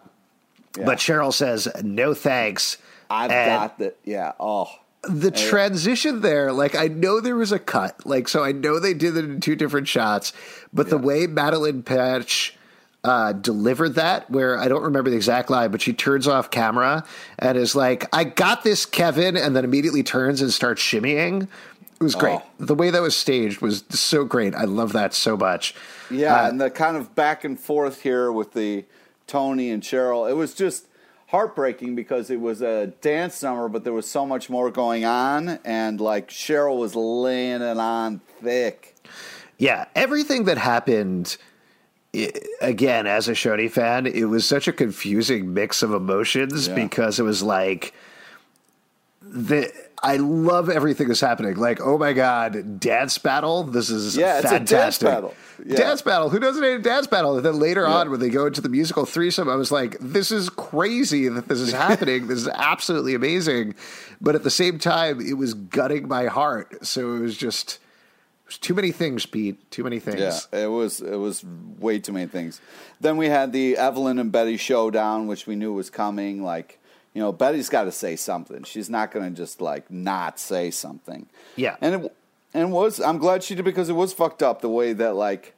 [0.77, 0.85] Yeah.
[0.85, 2.77] But Cheryl says, "No thanks."
[3.09, 4.33] I've and- got the yeah.
[4.39, 4.67] Oh,
[5.03, 8.93] the transition there, like I know there was a cut, like so I know they
[8.93, 10.33] did it in two different shots,
[10.73, 12.51] but the way Madelaine Petsch
[13.05, 17.05] uh, delivered that, where I don't remember the exact line, but she turns off camera
[17.39, 21.43] and is like, "I got this, Kevin," and then immediately turns and starts shimmying.
[21.99, 22.39] It was great.
[22.41, 22.43] Oh.
[22.59, 24.53] The way that was staged was so great.
[24.55, 25.75] I love that so much.
[26.09, 26.43] yeah.
[26.43, 28.85] Uh, and the kind of back and forth here with the
[29.29, 30.87] Toni and Cheryl, it was just
[31.27, 35.59] heartbreaking because it was a dance number, but there was so much more going on,
[35.63, 38.95] and like Cheryl was laying it on thick.
[39.57, 41.37] Yeah, everything that happened.
[42.15, 46.75] i again, as a Choni fan, it was such a confusing mix of emotions Yeah.
[46.75, 47.93] because it was like
[49.21, 49.71] the.
[50.01, 51.55] I love everything that's happening.
[51.55, 53.63] Like, oh my god, dance battle!
[53.63, 55.33] This is Yeah, it's a dance battle.
[55.65, 55.75] Yeah.
[55.75, 56.29] Dance battle.
[56.29, 57.35] Who doesn't hate a dance battle?
[57.35, 57.95] And then later Yeah.
[57.95, 61.49] on, when they go into the musical threesome, I was like, this is crazy that
[61.49, 62.27] this is happening.
[62.27, 63.75] this is absolutely amazing.
[64.21, 66.85] But at the same time, it was gutting my heart.
[66.87, 67.73] So it was just
[68.45, 69.69] it was too many things, Pete.
[69.69, 70.47] Too many things.
[70.53, 71.43] Yeah, it was it was
[71.77, 72.61] way too many things.
[73.01, 76.41] Then we had the Evelyn and Betty showdown, which we knew was coming.
[76.41, 76.78] Like,
[77.13, 78.63] you know, Betty's got to say something.
[78.63, 81.27] She's not going to just like not say something.
[81.55, 81.75] Yeah.
[81.81, 82.15] and it
[82.53, 85.15] and it was I'm glad she did because it was fucked up the way that
[85.15, 85.55] like.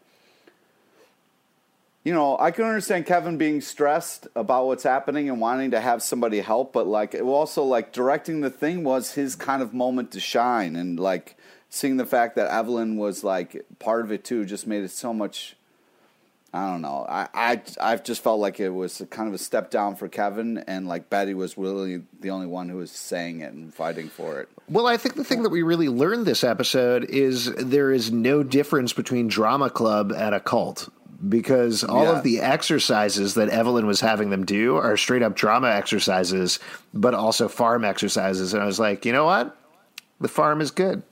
[2.03, 6.01] You know, I can understand Kevin being stressed about what's happening and wanting to have
[6.01, 10.09] somebody help, but like it also like directing the thing was his kind of moment
[10.13, 11.37] to shine, and like
[11.69, 15.13] seeing the fact that Evelyn was like part of it too just made it so
[15.13, 15.55] much.
[16.53, 17.05] I don't know.
[17.07, 20.09] I I I've just felt like it was a kind of a step down for
[20.09, 24.09] Kevin, and like Betty was really the only one who was saying it and fighting
[24.09, 24.49] for it.
[24.69, 28.43] Well, I think the thing that we really learned this episode is there is no
[28.43, 30.89] difference between drama club and a cult
[31.29, 32.17] because all Yeah.
[32.17, 36.59] of the exercises that Evelyn was having them do are straight up drama exercises,
[36.93, 38.53] but also farm exercises.
[38.53, 39.55] And I was like, you know what?
[40.19, 41.03] The farm is good.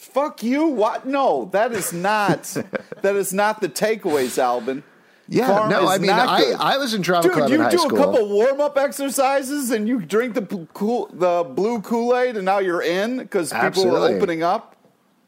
[0.00, 0.66] Fuck you!
[0.66, 1.06] What?
[1.06, 2.42] No, that is not.
[3.02, 4.82] that is not the takeaways, Alvin.
[5.28, 6.54] Yeah, Farm no, I mean, I.
[6.58, 7.98] I was in drama Dude, club you in high do school.
[8.00, 12.44] a couple warm up exercises and you drink the cool, the blue Kool Aid, and
[12.44, 14.12] now you're in because people Absolutely.
[14.12, 14.74] are opening up.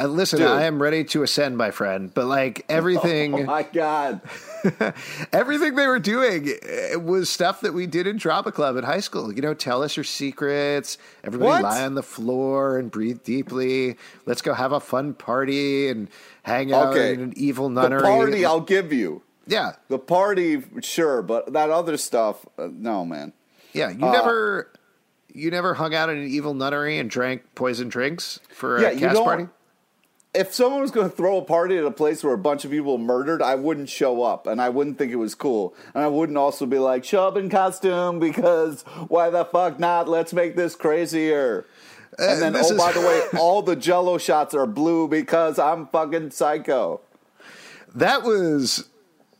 [0.02, 0.48] Uh, listen, Dude.
[0.48, 2.12] I am ready to ascend, my friend.
[2.12, 4.20] But like everything, Oh my god!
[5.32, 6.48] everything they were doing
[6.94, 9.32] uh, was stuff that we did in drama club in high school.
[9.32, 10.98] You know, tell us your secrets.
[11.24, 11.62] Everybody What?
[11.62, 13.96] lie on the floor and breathe deeply.
[14.26, 16.08] Let's go have a fun party and
[16.42, 17.14] hang out Okay.
[17.14, 18.02] in an evil The nunnery.
[18.02, 19.22] party, I'll give you.
[19.46, 23.32] yeah, The party, sure, but that other stuff, uh, no, man.
[23.72, 23.90] yeah.
[23.90, 24.72] You Uh, never,
[25.32, 28.98] you never hung out in an evil nunnery and drank poison drinks for a you
[29.00, 29.48] cast party.
[30.34, 32.70] If someone was going to throw a party at a place where a bunch of
[32.70, 36.02] people were murdered, I wouldn't show up, and I wouldn't think it was cool, and
[36.02, 40.08] I wouldn't also be like, "Show up in costume because why the fuck not?
[40.08, 41.66] Let's make this crazier."
[42.18, 45.58] Eh, and then, oh, is- by the way, all the Jello shots are blue because
[45.58, 47.00] I'm fucking psycho.
[47.94, 48.88] That was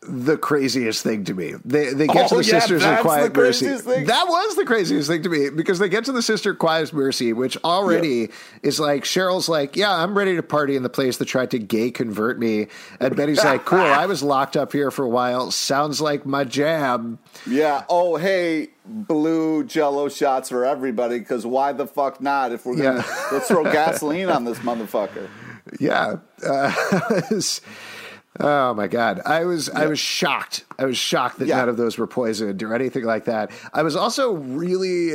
[0.05, 1.55] the craziest thing to me.
[1.65, 3.77] They they get Oh, to the yeah, Sisters of Quiet Mercy.
[3.79, 4.07] thing?
[4.07, 7.33] That was the craziest thing to me because they get to the Sister Quiet Mercy,
[7.33, 8.31] which already
[8.65, 11.59] is like Cheryl's like, yeah, I'm ready to party in the place that tried to
[11.61, 12.67] gay convert me,
[12.99, 15.51] and Betty's like, cool, I was locked up here for a while.
[15.53, 17.19] Sounds like my jam.
[17.47, 17.85] Yeah.
[17.89, 21.21] Oh, hey, blue Jello shots for everybody.
[21.21, 22.51] Because why the fuck not?
[22.51, 23.29] If we're gonna Yeah.
[23.31, 25.29] let's throw gasoline on this motherfucker.
[25.79, 26.17] Yeah.
[26.45, 26.73] Uh,
[28.43, 30.65] oh my god, I was I was shocked.
[30.79, 31.59] I was shocked that Yeah.
[31.59, 33.51] none of those were poisoned or anything like that.
[33.73, 35.13] I was also really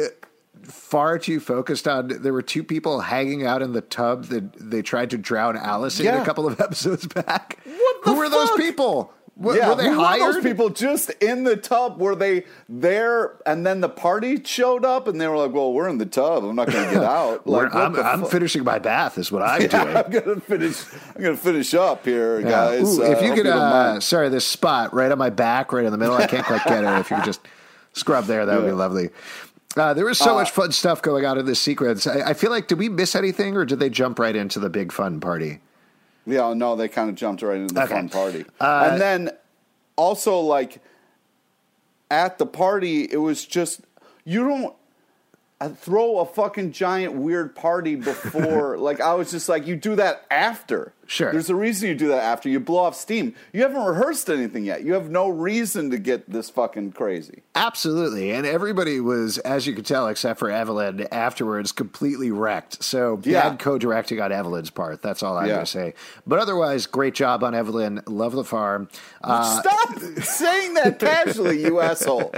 [0.63, 4.81] far too focused on there were two people hanging out in the tub that they
[4.81, 7.59] tried to drown Alice in a couple of episodes back.
[7.63, 9.13] What the Who were those people?
[9.39, 10.21] W- yeah, were they who hired?
[10.21, 11.99] were those people just in the tub?
[12.01, 13.37] Were they there?
[13.45, 16.43] And then the party showed up, and they were like, "Well, we're in the tub.
[16.43, 19.61] I'm not going to get out." Like, I'm, I'm finishing my bath, is what I'm
[19.67, 19.95] Yeah, doing.
[19.97, 20.83] I'm gonna finish.
[21.15, 22.49] I'm gonna finish up here, Yeah.
[22.49, 22.97] guys.
[22.97, 25.91] Ooh, Uh, if you could, uh, sorry, this spot right on my back, right in
[25.91, 26.99] the middle, I can't quite get it.
[26.99, 27.41] If you could just
[27.93, 29.09] scrub there, that would be lovely.
[29.75, 32.07] Uh, there was so much fun stuff going on in this sequence.
[32.07, 34.69] I, I feel like, did we miss anything, or did they jump right into the
[34.71, 35.59] big fun party?
[36.27, 37.93] Yeah, no, they kind of jumped right into the Okay.
[37.93, 38.45] fun party.
[38.59, 39.29] Uh, and then
[39.95, 40.79] also like
[42.11, 43.81] at the party, it was just
[44.25, 44.75] you don't
[45.61, 48.77] uh, throw a fucking giant weird party before.
[48.87, 50.93] like I was just like, you do that after.
[51.07, 51.31] Sure.
[51.31, 52.49] There's a reason you do that after.
[52.49, 53.33] You blow off steam.
[53.53, 54.83] You haven't rehearsed anything yet.
[54.83, 57.43] You have no reason to get this fucking crazy.
[57.55, 58.31] Absolutely.
[58.31, 62.83] And everybody was, as you could tell, except for Evelyn, afterwards completely wrecked.
[62.83, 63.49] So Yeah.
[63.49, 65.01] bad co directing on Evelyn's part.
[65.01, 65.53] That's all I'm Yeah.
[65.53, 65.93] going to say.
[66.27, 68.01] But otherwise, great job on Evelyn.
[68.05, 68.89] Love the farm.
[69.23, 72.33] Uh, Stop saying that casually, you asshole.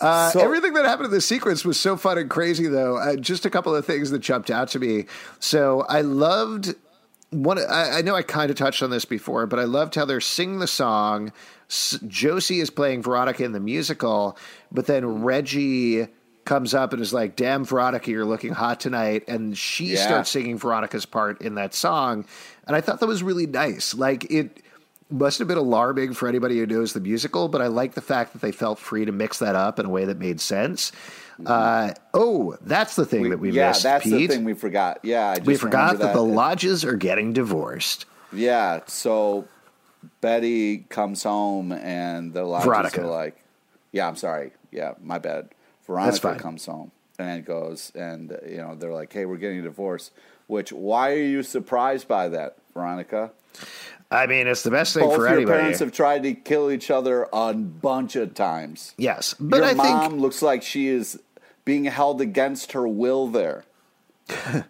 [0.00, 2.96] Uh, So- everything that happened in this sequence was so fun and crazy, though.
[2.96, 5.06] Uh, just a couple of things that jumped out to me.
[5.40, 6.74] So I loved
[7.34, 7.58] one.
[7.58, 10.20] I, I know I kind of touched on this before, but I loved how they're
[10.20, 11.32] singing the song.
[11.68, 14.36] S- Josie is playing Veronica in the musical,
[14.72, 16.06] but then Reggie
[16.44, 20.04] comes up and is like, "Damn, Veronica, you're looking hot tonight," and she Yeah.
[20.04, 22.26] starts singing Veronica's part in that song,
[22.66, 23.94] and I thought that was really nice.
[23.94, 24.60] Like it
[25.10, 28.32] must have been alarming for anybody who knows the musical, but I like the fact
[28.32, 30.92] that they felt free to mix that up in a way that made sense.
[31.44, 34.28] Uh, oh, that's the thing that we yeah, missed, that's Pete.
[34.28, 35.00] the thing we forgot.
[35.02, 38.06] Yeah, I just we forgot remembered that, the lodges are getting divorced.
[38.32, 39.46] Yeah, so
[40.20, 43.02] Betty comes home and the lodges Veronica.
[43.02, 43.36] are like,
[43.92, 44.52] "Yeah, I'm sorry.
[44.70, 45.48] Yeah, my bad."
[45.86, 50.10] Veronica comes home and goes, and you know they're like, "Hey, we're getting a divorce."
[50.46, 53.32] Which why are you surprised by that, Veronica?
[54.14, 55.58] I mean, it's the best thing Both for your anybody.
[55.58, 58.94] parents have tried to kill each other a bunch of times.
[58.96, 61.18] yes, but Your I mom think looks like she is
[61.64, 63.64] being held against her will there.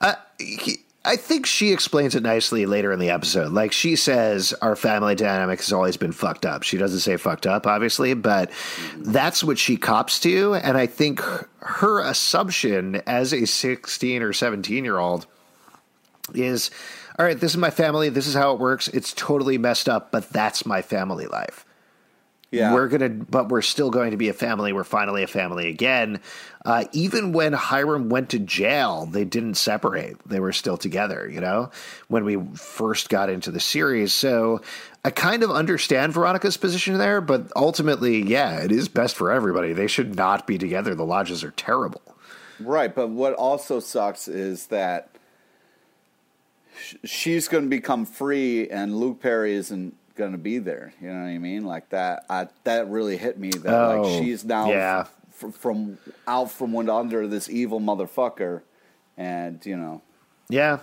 [0.00, 3.52] Uh, he- I think she explains it nicely later in the episode.
[3.52, 6.64] Like she says, our family dynamic has always been fucked up.
[6.64, 8.50] She doesn't say fucked up, obviously, but
[8.96, 10.54] that's what she cops to.
[10.56, 15.26] And I think her- her assumption as a 16 or 17 year old
[16.34, 16.72] is
[17.18, 18.08] all right, this is my family.
[18.08, 18.88] This is how it works.
[18.88, 21.64] It's totally messed up, but that's my family life.
[22.52, 24.72] Yeah, We're gonna, but we're still going to be a family.
[24.72, 26.20] We're finally a family again.
[26.64, 30.16] Uh, even when Hiram went to jail, they didn't separate.
[30.26, 31.28] They were still together.
[31.28, 31.70] You know,
[32.06, 34.14] when we first got into the series.
[34.14, 34.60] So
[35.04, 39.72] I kind of understand Veronica's position there, but ultimately, yeah, it is best for everybody.
[39.72, 40.94] They should not be together.
[40.94, 42.02] The lodges are terrible.
[42.60, 45.15] Right, but what also sucks is that
[47.04, 50.92] she's going to become free, and Luke Perry isn't going to be there.
[51.00, 51.64] You know what I mean?
[51.64, 52.24] Like that.
[52.28, 53.50] I, that really hit me.
[53.50, 55.06] That Oh, like she's now yeah.
[55.30, 58.62] f- from out from under this evil motherfucker,
[59.16, 60.02] and you know,
[60.48, 60.78] Yeah.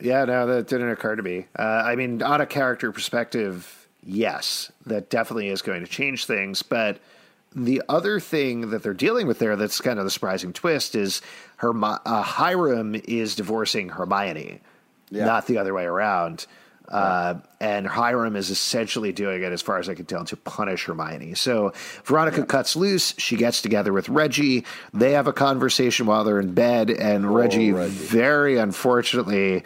[0.00, 1.46] Yeah, no, that didn't occur to me.
[1.56, 6.60] Uh, I mean, on a character perspective, yes, that definitely is going to change things.
[6.64, 6.98] But
[7.54, 11.22] the other thing that they're dealing with there that's kind of the surprising twist is
[11.56, 14.60] her uh, Hiram is divorcing Hermione,
[15.12, 15.26] Yeah.
[15.26, 16.46] not the other way around.
[16.88, 20.84] Uh, and Hiram is essentially doing it, as far as I can tell, to punish
[20.84, 21.34] Hermione.
[21.34, 21.72] So
[22.04, 23.14] Veronica cuts loose.
[23.16, 24.66] She gets together with Reggie.
[24.92, 27.92] They have a conversation while they're in bed, and Reggie, Reggie.
[27.94, 29.62] very unfortunately,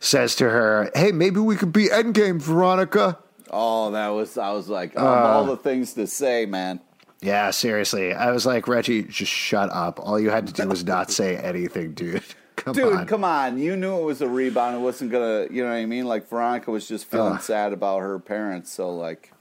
[0.00, 3.18] says to her, "Hey, maybe we could be Endgame, Veronica."
[3.54, 5.06] oh, that was I was like, of Uh.
[5.08, 6.80] all the things to say, man.
[7.22, 8.12] Yeah, seriously.
[8.12, 10.00] I was like, Reggie, just shut up.
[10.00, 12.22] All you had to do was not say anything, dude.
[12.64, 13.06] Come Dude, on.
[13.06, 13.58] come on.
[13.58, 14.76] You knew it was a rebound.
[14.76, 16.04] It wasn't gonna, you know what I mean?
[16.04, 17.42] Like Veronica was just feeling Ugh.
[17.42, 18.72] sad about her parents.
[18.72, 19.32] So like,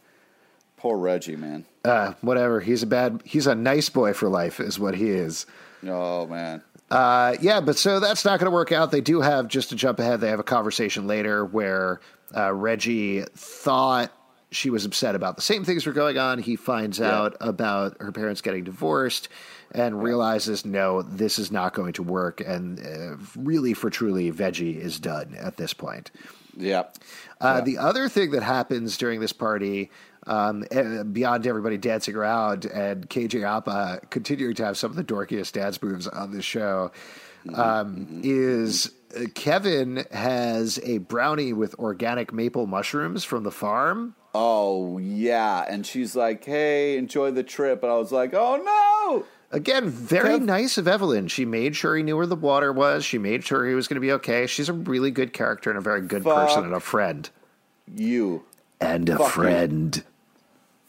[0.78, 1.66] poor Reggie, man.
[1.86, 2.60] Uh, whatever.
[2.60, 3.22] He's a bad.
[3.24, 5.46] He's a nice boy for life, is what he is.
[5.86, 6.64] Oh man.
[6.90, 8.92] Uh, yeah, but so that's not going to work out.
[8.92, 12.02] They do have, just to jump ahead, they have a conversation later where
[12.36, 14.12] uh, Reggie thought
[14.52, 16.38] she was upset about the same things were going on.
[16.40, 17.16] He finds Yeah.
[17.16, 19.30] out about her parents getting divorced
[19.74, 22.42] and realizes, no, this is not going to work.
[22.46, 26.12] And uh, really, for truly, Veggie is done at this point.
[26.58, 26.98] Yep.
[27.40, 27.62] Uh, Yeah.
[27.62, 29.90] The other thing that happens during this party,
[30.28, 35.04] um, eh, beyond everybody dancing around and KJ Appa continuing to have some of the
[35.06, 36.92] dorkiest dance moves on this show,
[37.56, 44.14] um, is uh, Kevin has a brownie with organic maple mushrooms from the farm.
[44.34, 49.26] Oh yeah, and she's like, "Hey, enjoy the trip," and I was like, "Oh no!"
[49.52, 51.28] Again, very Kev- nice of Evelyn.
[51.28, 53.04] She made sure he knew where the water was.
[53.04, 54.48] She made sure he was going to be okay.
[54.48, 56.48] She's a really good character and a very good Fuck.
[56.48, 57.30] person and a friend.
[57.94, 58.46] You,
[58.80, 59.32] And a Fuck you.
[59.34, 60.04] friend.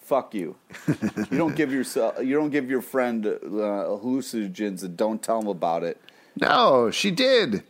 [0.00, 0.54] fuck you.
[0.86, 5.48] you don't give yourself, you don't give your friend uh, hallucinogens and don't tell him
[5.48, 6.00] about it.
[6.40, 7.64] No, she did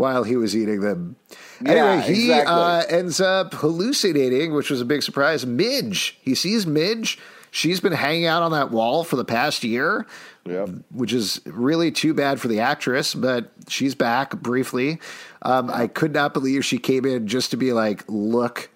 [0.00, 1.14] while he was eating them.
[1.62, 2.54] Yeah, anyway, he exactly.
[2.54, 5.44] uh, ends up hallucinating, which was a big surprise.
[5.44, 6.18] Midge.
[6.22, 7.18] He sees Midge.
[7.50, 10.06] She's been hanging out on that wall for the past year,
[10.46, 10.70] Yep.
[10.90, 15.00] which is really too bad for the actress, but she's back briefly.
[15.42, 18.70] Um, I could not believe she came in just to be like, look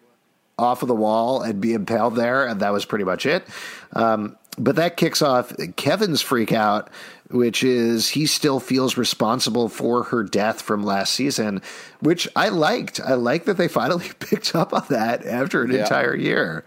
[0.59, 3.47] off of the wall and be impaled there, and that was pretty much it.
[3.95, 6.91] Um, but that kicks off Kevin's freak out,
[7.31, 11.61] which is he still feels responsible for her death from last season,
[12.01, 13.01] which I liked.
[13.01, 15.81] I like that they finally picked up on that after an Yeah.
[15.81, 16.65] entire year.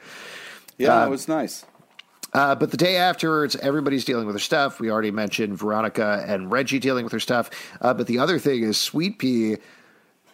[0.78, 1.66] Yeah, it was nice.
[2.34, 4.80] Uh, but the day afterwards, everybody's dealing with their stuff.
[4.80, 7.50] We already mentioned Veronica and Reggie dealing with their stuff.
[7.82, 9.58] Uh, but the other thing is Sweet Pea,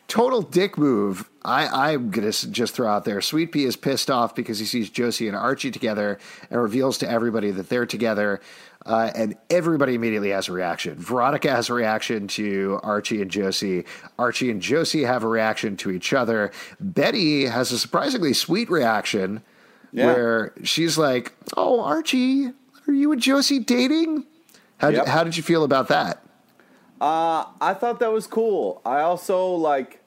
[0.07, 1.29] total dick move.
[1.43, 3.19] I, I'm going to just throw out there.
[3.21, 7.09] Sweet Pea is pissed off because he sees Josie and Archie together and reveals to
[7.09, 8.39] everybody that they're together.
[8.85, 10.95] Uh, and everybody immediately has a reaction.
[10.95, 13.85] Veronica has a reaction to Archie and Josie.
[14.19, 16.51] Archie and Josie have a reaction to each other.
[16.81, 19.41] Betty has a surprisingly sweet reaction
[19.93, 20.07] Yeah.
[20.07, 22.47] where she's like, "Oh, Archie,
[22.87, 24.25] are you and Josie dating?"
[24.79, 25.07] How Yep.
[25.07, 26.21] how did you feel about that?
[27.03, 28.81] Uh, I thought that was cool.
[28.85, 29.99] I also like,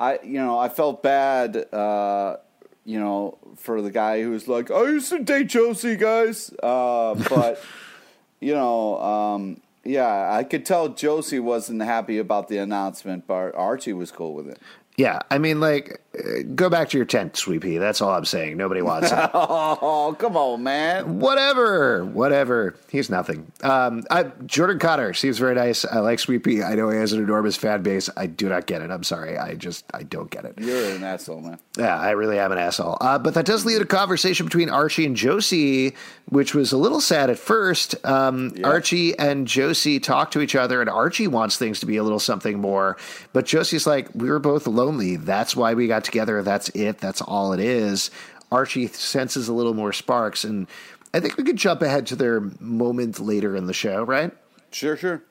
[0.00, 2.38] I you know, I felt bad, uh,
[2.84, 7.14] you know, for the guy who was like, I used to date Josie, guys, uh,
[7.28, 7.62] but
[8.40, 13.92] you know, um, yeah, I could tell Josie wasn't happy about the announcement, but Archie
[13.92, 14.58] was cool with it.
[14.96, 16.00] Yeah, I mean, like,
[16.54, 17.78] go back to your tent, Sweepy.
[17.78, 18.56] That's all I'm saying.
[18.56, 19.30] Nobody wants it.
[19.82, 21.20] Oh, come on, man.
[21.20, 22.74] whatever, whatever.
[22.90, 23.50] He's nothing.
[23.62, 25.84] Um, I, Jordan Connor seems very nice.
[25.84, 26.62] I like Sweepy.
[26.62, 28.10] I know he has an enormous fan base.
[28.16, 28.90] I do not get it.
[28.90, 29.38] I'm sorry.
[29.38, 30.54] I just I don't get it.
[30.58, 31.58] You're an asshole, man.
[31.78, 32.98] Yeah, I really am an asshole.
[33.00, 35.94] Uh, but that does lead to a conversation between Archie and Josie,
[36.28, 37.94] which was a little sad at first.
[38.04, 38.66] Um, Yeah.
[38.66, 42.20] Archie and Josie talk to each other, and Archie wants things to be a little
[42.20, 42.96] something more.
[43.32, 45.16] But Josie's like, we were both lonely.
[45.16, 46.42] That's why we got together.
[46.42, 46.98] That's it.
[46.98, 48.10] That's all it is.
[48.52, 50.44] Archie senses a little more sparks.
[50.44, 50.66] And
[51.14, 54.32] I think we could jump ahead to their moment later in the show, right?
[54.72, 55.22] Sure, sure.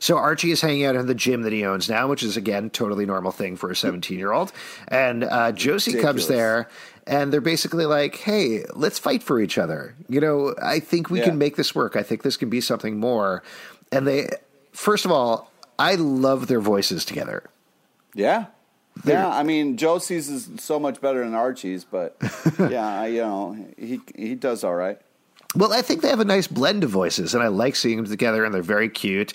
[0.00, 2.68] So Archie is hanging out in the gym that he owns now, which is again
[2.68, 4.52] totally normal thing for a 17 year old.
[4.88, 6.68] And uh, Josie comes there,
[7.06, 9.94] and they're basically like, "Hey, let's fight for each other.
[10.08, 11.26] You know, I think we Yeah.
[11.26, 11.96] can make this work.
[11.96, 13.42] I think this can be something more."
[13.90, 14.28] And they,
[14.72, 17.44] first of all, I love their voices together.
[18.14, 18.46] Yeah.
[19.04, 22.16] Yeah, I mean Josie's is so much better than Archie's, but
[22.58, 25.00] yeah, I, you know he he does all right.
[25.54, 28.06] Well, I think they have a nice blend of voices, and I like seeing them
[28.06, 29.34] together, and they're very cute.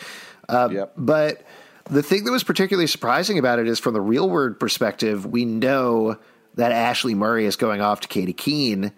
[0.49, 0.93] Um, Yep.
[0.97, 1.43] But
[1.89, 5.45] the thing that was particularly surprising about it is from the real word perspective, we
[5.45, 6.17] know
[6.55, 8.91] that Ashley Murray is going off to Katy Keene.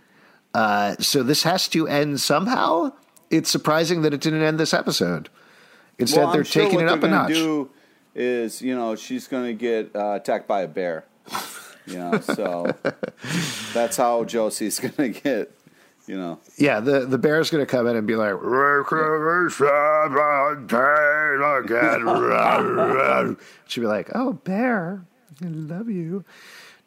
[0.54, 2.92] Uh, so this has to end somehow.
[3.30, 5.30] It's surprising that it didn't end this episode.
[5.98, 7.34] Instead, well, they're sure taking it they're up a notch.
[7.34, 7.70] Do
[8.16, 11.06] is you know she's going to get uh, attacked by a bear.
[11.86, 12.68] You know, so
[13.74, 15.52] that's how Josie's going to get.
[16.08, 18.34] You know, Yeah, the, the bear's going to come in and be like,
[23.68, 25.06] she'll be like, oh, bear,
[25.44, 26.26] I love you.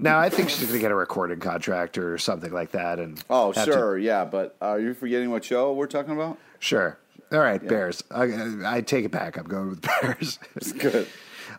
[0.00, 2.98] Now, I think she's going to get a recording contract or something like that.
[2.98, 6.37] And oh have to- sure, yeah, but are you forgetting what show we're talking about?
[6.58, 6.98] sure.
[7.33, 8.05] All right, bears.
[8.11, 9.37] I, I take it back.
[9.38, 10.38] I'm going with bears.
[10.57, 11.09] It's Good.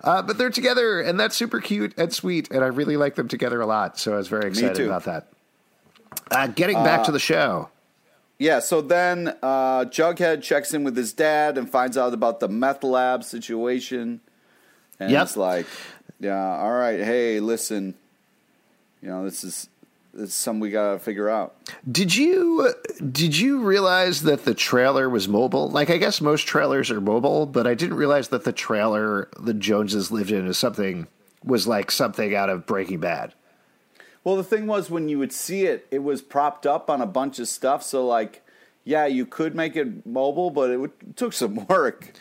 [0.04, 3.28] Uh, but they're together, and that's super cute and sweet, and I really like them
[3.28, 3.98] together a lot.
[3.98, 5.28] So I was very excited about that.
[6.30, 7.70] Uh, getting back to the show.
[8.38, 12.50] Yeah, so then uh, Jughead checks in with his dad and finds out about the
[12.50, 14.20] meth lab situation.
[15.00, 15.22] And Yep.
[15.24, 15.68] it's like,
[16.20, 17.94] yeah, all right, hey, listen,
[19.02, 19.70] you know, this is
[20.16, 21.56] it's something we gotta figure out.
[21.90, 22.74] Did you
[23.12, 25.70] did you realize that the trailer was mobile?
[25.70, 29.54] Like I guess most trailers are mobile, but I didn't realize that the trailer the
[29.54, 31.08] Joneses lived in is something
[31.44, 33.34] was like something out of Breaking Bad.
[34.24, 37.06] Well, the thing was when you would see it, it was propped up on a
[37.06, 37.84] bunch of stuff.
[37.84, 38.46] So like,
[38.86, 42.14] yeah, you could make it mobile, but it, would, it took some work.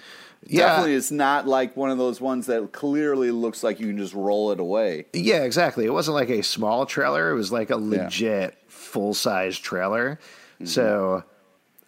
[0.47, 0.67] Yeah.
[0.67, 4.15] Definitely, it's not like one of those ones that clearly looks like you can just
[4.15, 5.07] roll it away.
[5.13, 5.85] Yeah, exactly.
[5.85, 7.31] It wasn't like a small trailer.
[7.31, 10.19] It was like a legit full size trailer.
[10.65, 11.25] So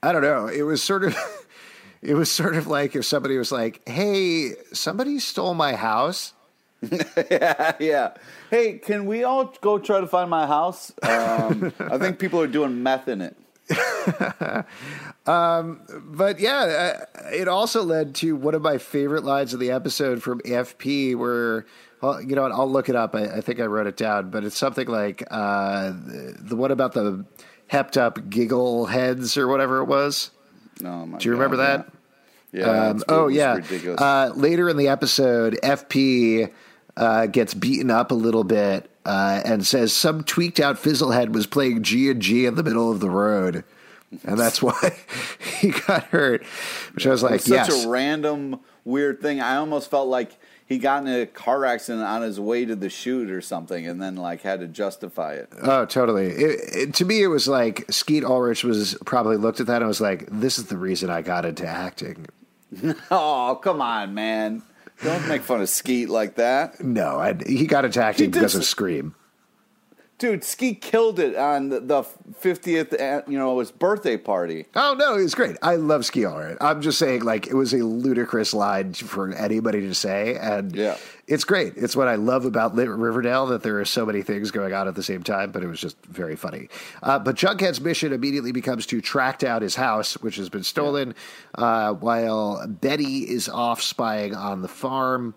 [0.03, 0.47] I don't know.
[0.49, 1.17] It was sort of
[2.03, 6.33] it was sort of like if somebody was like, "Hey, somebody stole my house."
[7.31, 8.15] yeah, yeah.
[8.51, 10.93] Hey, can we all go try to find my house?
[11.03, 13.37] Um, I think people are doing meth in it.
[15.27, 20.23] But yeah, uh, it also led to one of my favorite lines of the episode
[20.23, 21.67] from FP, where
[22.01, 22.53] well, you know what?
[22.53, 23.15] I'll look it up.
[23.15, 26.71] I, I think I wrote it down, but it's something like uh, the, the one
[26.71, 27.25] about the
[27.71, 30.31] hepped up giggle heads or whatever it was.
[30.85, 31.93] Oh Do you remember God, that?
[32.53, 32.67] Yeah.
[32.67, 33.61] yeah Um, oh yeah.
[33.97, 36.53] Uh, later in the episode, FP
[36.97, 41.47] uh, gets beaten up a little bit uh, and says some tweaked out fizzlehead was
[41.47, 43.65] playing G and G in the middle of the road,
[44.25, 44.97] and that's why
[45.61, 46.45] he got hurt.
[46.95, 49.41] Which I was like, It's such yes, a random weird thing.
[49.41, 52.89] I almost felt like he got in a car accident on his way to the
[52.89, 55.53] shoot or something, and then like had to justify it.
[55.63, 56.29] oh totally.
[56.29, 59.87] It, it, to me, it was like Skeet Ulrich was probably looked at that and
[59.89, 62.27] was like, "This is the reason I got into acting."
[63.11, 64.63] Oh, come on, man!
[65.05, 68.65] Don't make fun of Skeet like that, No, I, he got attacked He because of
[68.65, 69.15] Scream.
[70.17, 70.45] Dude.
[70.45, 72.05] Skeet killed it on the
[72.39, 72.93] fiftieth,
[73.29, 74.67] you know, his birthday party.
[74.77, 75.57] Oh no, it's great.
[75.61, 76.57] I love Skeet Ulrich.
[76.61, 80.97] I'm just saying, like, it was a ludicrous line for anybody to say, and Yeah.
[81.27, 81.73] it's great.
[81.77, 84.95] It's what I love about Riverdale that there are so many things going on at
[84.95, 85.51] the same time.
[85.51, 86.69] But it was just very funny.
[87.03, 91.17] Uh, but Jughead's mission immediately becomes to track down his house, which has been stolen,
[91.57, 95.35] uh, while Betty is off spying on the farm.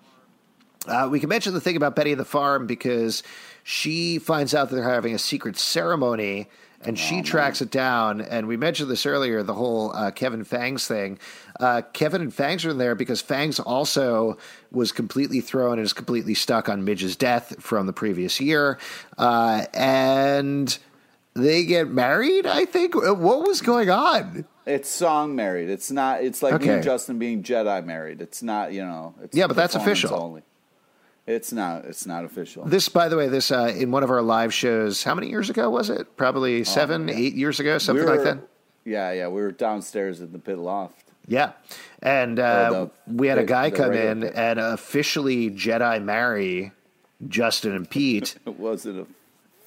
[0.88, 3.21] Uh, we can mention the thing about Betty and the farm because
[3.70, 6.47] she finds out that they're having a secret ceremony
[6.86, 8.22] and she tracks it down.
[8.22, 11.20] And we mentioned this earlier the whole uh, Kevin Fangs thing.
[11.59, 14.38] Uh, Kevin and Fangs are in there because Fangs also
[14.72, 18.80] was completely thrown and is completely stuck on Midge's death from the previous year.
[19.18, 20.78] Uh, and
[21.34, 22.95] they get married, I think.
[22.95, 24.45] Uh, What was going on?
[24.65, 25.70] It's song married.
[25.70, 26.24] It's not.
[26.24, 28.22] It's like me and Justin being Jedi married.
[28.22, 28.72] It's not.
[28.72, 29.13] You know.
[29.24, 30.13] It's Yeah, but that's official.
[30.13, 30.43] Only.
[31.28, 31.84] It's not.
[31.86, 32.63] It's not official.
[32.65, 35.03] This, by the way, this uh, in one of our live shows.
[35.03, 36.15] How many years ago was it?
[36.15, 37.15] Probably seven, yeah.
[37.15, 38.39] eight years ago, something We like that.
[38.86, 39.28] Yeah, yeah.
[39.28, 41.03] We were downstairs in the pit loft.
[41.28, 41.51] Yeah,
[42.01, 42.69] and uh,
[43.05, 44.34] the- we had a guy come in pit.
[44.36, 46.71] and officially Jedi marry
[47.28, 48.36] Justin and Pete.
[48.45, 49.09] It wasn't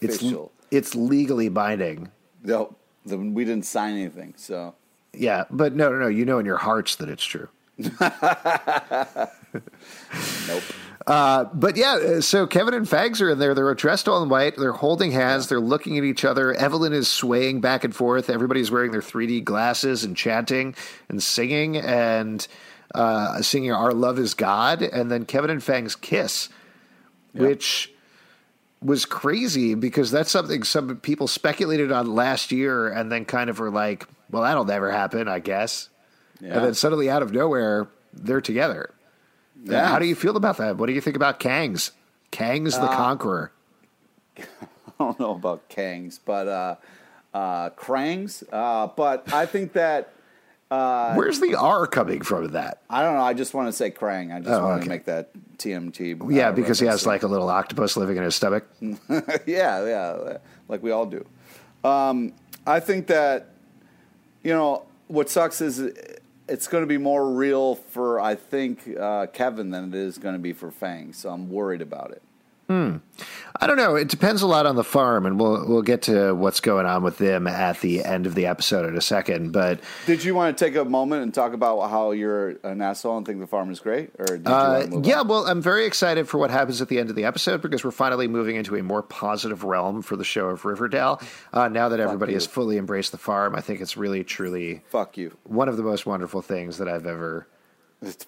[0.01, 0.53] It's official.
[0.71, 2.11] it's legally binding.
[2.43, 4.33] No, the, we didn't sign anything.
[4.39, 4.75] So
[5.13, 6.09] Yeah, but no, no, no.
[6.09, 7.49] You know in your hearts that it's true.
[10.49, 10.63] nope.
[11.11, 13.55] But yeah, uh, so Kevin and Fangs are in there.
[13.55, 14.57] They're dressed all in white.
[14.57, 15.49] They're holding hands.
[15.49, 16.55] They're looking at each other.
[16.55, 18.31] Evelyn is swaying back and forth.
[18.31, 20.75] Everybody's wearing their 3D glasses and chanting
[21.09, 22.47] and singing and
[22.95, 26.49] uh, singing "Our Love Is God." And then Kevin and Fangs kiss,
[27.33, 27.93] which
[28.83, 33.59] was crazy because that's something some people speculated on last year and then kind of
[33.59, 35.89] were like, "Well, that'll never happen, I guess."
[36.41, 36.55] Yeah.
[36.55, 38.95] And then suddenly, out of nowhere, they're together.
[39.65, 39.87] Yeah.
[39.89, 40.77] How do you feel about that?
[40.77, 41.91] What do you think about Kangs?
[42.33, 43.53] Kangs Uh, the Conqueror.
[44.39, 44.43] I
[44.99, 46.77] don't know about Kangs, but uh,
[47.35, 48.43] uh, Krangs.
[48.53, 50.13] Uh, but I think that
[50.71, 52.81] Uh, Where's the R coming from that?
[52.89, 53.23] I don't know.
[53.23, 54.33] I just want to say Krang.
[54.35, 54.85] I just Oh, want okay.
[54.85, 56.21] to make that TMT.
[56.23, 58.65] uh, Yeah, because he has like a little octopus living in his stomach.
[58.81, 60.37] yeah, yeah,
[60.69, 61.27] like we all do.
[61.83, 62.33] Um,
[62.67, 63.49] I think that
[64.45, 65.81] you know what sucks is
[66.51, 70.35] it's going to be more real for I think uh, Kevin than it is going
[70.35, 71.13] to be for Fang.
[71.13, 72.23] So I'm worried about it.
[72.71, 73.97] I don't know.
[73.97, 77.03] It depends a lot on the farm, and we'll we'll get to what's going on
[77.03, 79.51] with them at the end of the episode in a second.
[79.53, 83.17] But Did you want to take a moment and talk about how you're an asshole
[83.19, 85.29] and think the farm is great, or did you Uh, want to move yeah, on?
[85.29, 87.91] well, I'm very excited for what happens at the end of the episode because we're
[87.91, 91.21] finally moving into a more positive realm for the show of Riverdale.
[91.53, 92.37] Uh, now that everybody you.
[92.37, 95.37] has fully embraced the farm, I think it's really, truly Fuck you.
[95.45, 97.47] one of the most wonderful things that I've ever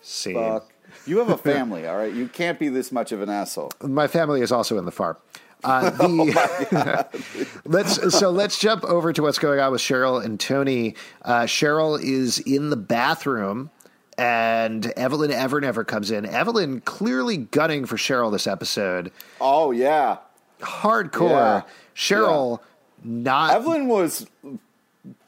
[0.02, 0.34] seen.
[0.34, 0.68] Fuck.
[1.06, 2.12] You have a family, all right.
[2.12, 3.72] You can't be this much of an asshole.
[3.82, 5.16] My family is also in the farm.
[5.64, 7.06] Uh, the,
[7.64, 10.96] let's so let's jump over to what's going on with Cheryl and Toni.
[11.22, 13.70] Uh, Cheryl is in the bathroom,
[14.18, 16.26] and Evelyn Evernever comes in.
[16.26, 19.12] Evelyn clearly gunning for Cheryl this episode.
[19.40, 20.18] Oh yeah.
[20.60, 21.30] hardcore.
[21.30, 21.62] Yeah.
[21.94, 22.60] Cheryl,
[23.04, 24.26] not Evelyn was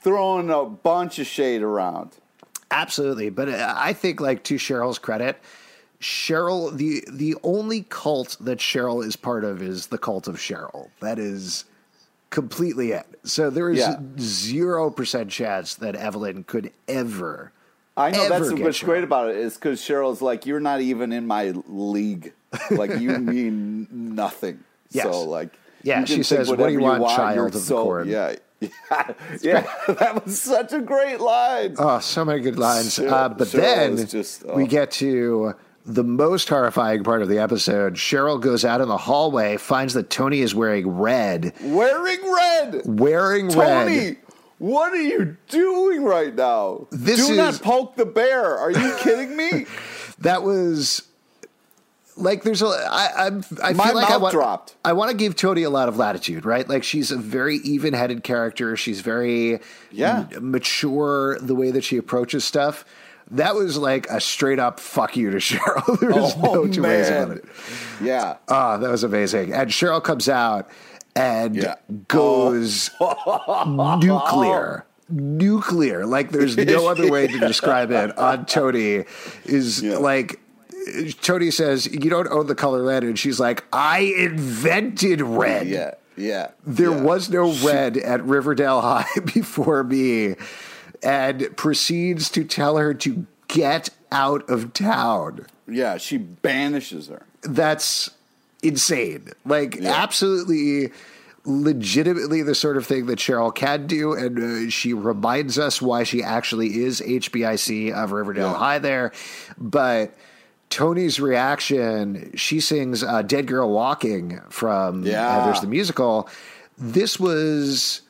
[0.01, 2.17] throwing a bunch of shade around.
[2.75, 5.39] Absolutely, but uh, I think like to Cheryl's credit,
[6.01, 10.89] Cheryl the the only cult that Cheryl is part of is the cult of Cheryl.
[11.01, 11.65] That is
[12.31, 13.07] completely it.
[13.23, 13.97] So there is Yeah.
[14.19, 17.53] zero percent chance that Evelyn could ever.
[17.97, 18.85] I know ever that's what's Cheryl.
[18.87, 22.33] great about it is because Cheryl's like, you're not even in my league.
[22.73, 24.65] Like you mean nothing.
[24.91, 25.05] Yes.
[25.05, 25.51] So like,
[25.85, 28.71] Yeah, she says, "What do you whatever want, child of the so- corn?" Yeah, yeah,
[29.43, 29.67] yeah.
[29.89, 31.75] that was such a great line.
[31.79, 32.99] Oh, so many good lines.
[32.99, 34.55] Cheryl- uh, but Cheryl then just, oh.
[34.55, 35.55] we get to
[35.87, 37.95] the most horrifying part of the episode.
[37.95, 41.53] Cheryl goes out in the hallway, finds that Toni is wearing red.
[41.63, 42.83] Wearing red.
[42.87, 44.17] Wearing Toni, red.
[44.59, 46.87] what are you doing right now?
[46.91, 48.57] This Do is- not poke the bear.
[48.57, 49.67] Are you kidding me?
[50.21, 51.03] That was
[52.17, 54.75] like there's a I I'm I My feel like I want dropped.
[54.85, 56.69] I want to give Toni a lot of latitude, right?
[56.69, 58.77] Like she's a very even-headed character.
[58.77, 59.61] She's very
[59.91, 60.27] Yeah.
[60.35, 62.85] m- mature the way that she approaches stuff.
[63.31, 65.99] That was like a straight up fuck you to Cheryl.
[65.99, 67.45] there was oh no two ways about it.
[68.03, 68.37] Yeah.
[68.49, 69.53] Ah, that was amazing.
[69.53, 70.69] And Cheryl comes out
[71.17, 71.77] and Yeah.
[72.09, 72.91] goes
[73.67, 74.85] nuclear.
[75.09, 76.07] Nuclear.
[76.07, 79.05] Like there's no other way to describe it on Toni
[79.45, 79.99] is Yeah.
[79.99, 80.41] like
[81.23, 83.05] Toni says, You don't own the color red.
[83.05, 85.67] And she's like, I invented red.
[85.69, 85.95] Yeah.
[86.17, 86.51] Yeah.
[86.65, 87.01] There yeah.
[87.03, 90.37] was no red at Riverdale High before me.
[91.03, 97.27] And proceeds to tell her to get out of town Yeah, she banishes her.
[97.43, 98.11] that's
[98.63, 99.29] insane.
[99.45, 99.93] Like Yeah.
[99.93, 100.93] absolutely
[101.45, 106.03] legitimately the sort of thing that Cheryl can do and uh, she reminds us why
[106.05, 108.57] she actually is HBIC of Riverdale Yeah.
[108.59, 109.13] High there.
[109.59, 110.15] But
[110.75, 115.47] Toni's reaction, she sings uh, Dead Girl Walking from Yeah.
[115.53, 116.29] Heathers the Musical.
[116.77, 118.03] This was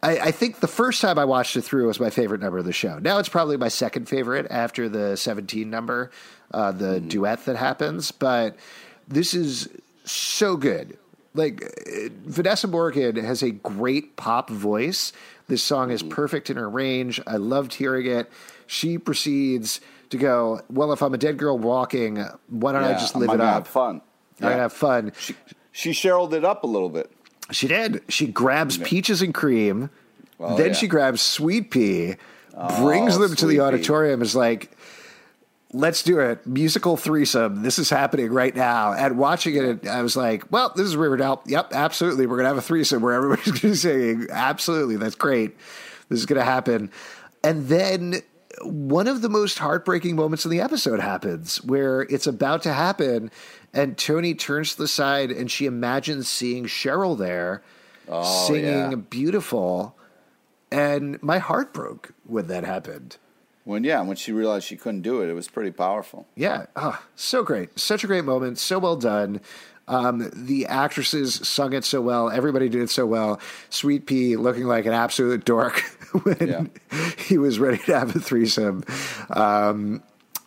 [0.00, 2.64] I, I think the first time I watched it through was my favorite number of
[2.64, 3.00] the show.
[3.00, 6.12] Now it's probably my second favorite after the 17 number,
[6.54, 8.12] uh, the duet that happens.
[8.12, 8.56] But
[9.08, 9.68] this is
[10.04, 10.96] so good.
[11.34, 15.12] Like uh, Vanessa Morgan has a great pop voice.
[15.48, 17.20] This song is perfect in her range.
[17.26, 18.30] I loved hearing it.
[18.68, 19.80] She proceeds
[20.10, 22.16] to go, Well, if I'm a dead girl walking,
[22.48, 23.54] why don't I Yeah, just I'm live it gonna up?
[23.54, 24.00] Have fun.
[24.40, 25.12] I'm gonna have fun.
[25.18, 25.34] She,
[25.72, 27.10] she Cheryled it up a little bit.
[27.50, 28.02] She did.
[28.08, 29.90] She grabs peaches and cream.
[30.38, 30.72] Oh, then yeah.
[30.72, 32.16] she grabs sweet pea,
[32.56, 33.60] oh, brings them to the Pea.
[33.60, 34.22] auditorium.
[34.22, 34.70] Is like,
[35.72, 36.46] let's do it.
[36.46, 37.62] Musical threesome.
[37.62, 38.92] This is happening right now.
[38.92, 41.42] And watching it, I was like, well, this is Riverdale.
[41.46, 42.26] Yep, absolutely.
[42.26, 44.26] We're gonna have a threesome where everybody's gonna be singing.
[44.30, 45.56] Absolutely, that's great.
[46.08, 46.90] This is gonna happen.
[47.44, 48.22] And then
[48.62, 53.30] one of the most heartbreaking moments in the episode happens where it's about to happen
[53.72, 57.62] and Toni turns to the side and she imagines seeing Cheryl there
[58.08, 58.94] oh, singing yeah.
[58.94, 59.96] beautiful
[60.70, 63.16] and my heart broke when that happened.
[63.64, 66.26] When yeah, when she realized she couldn't do it, it was pretty powerful.
[66.34, 67.78] Yeah, oh, so great.
[67.78, 69.40] Such a great moment, so well done.
[69.90, 72.30] Um, the actresses sung it so well.
[72.30, 73.40] Everybody did it so well.
[73.70, 75.80] Sweet Pea looking like an absolute dork
[76.22, 76.70] when
[77.18, 78.84] he was ready to have a threesome.
[79.30, 80.02] Um,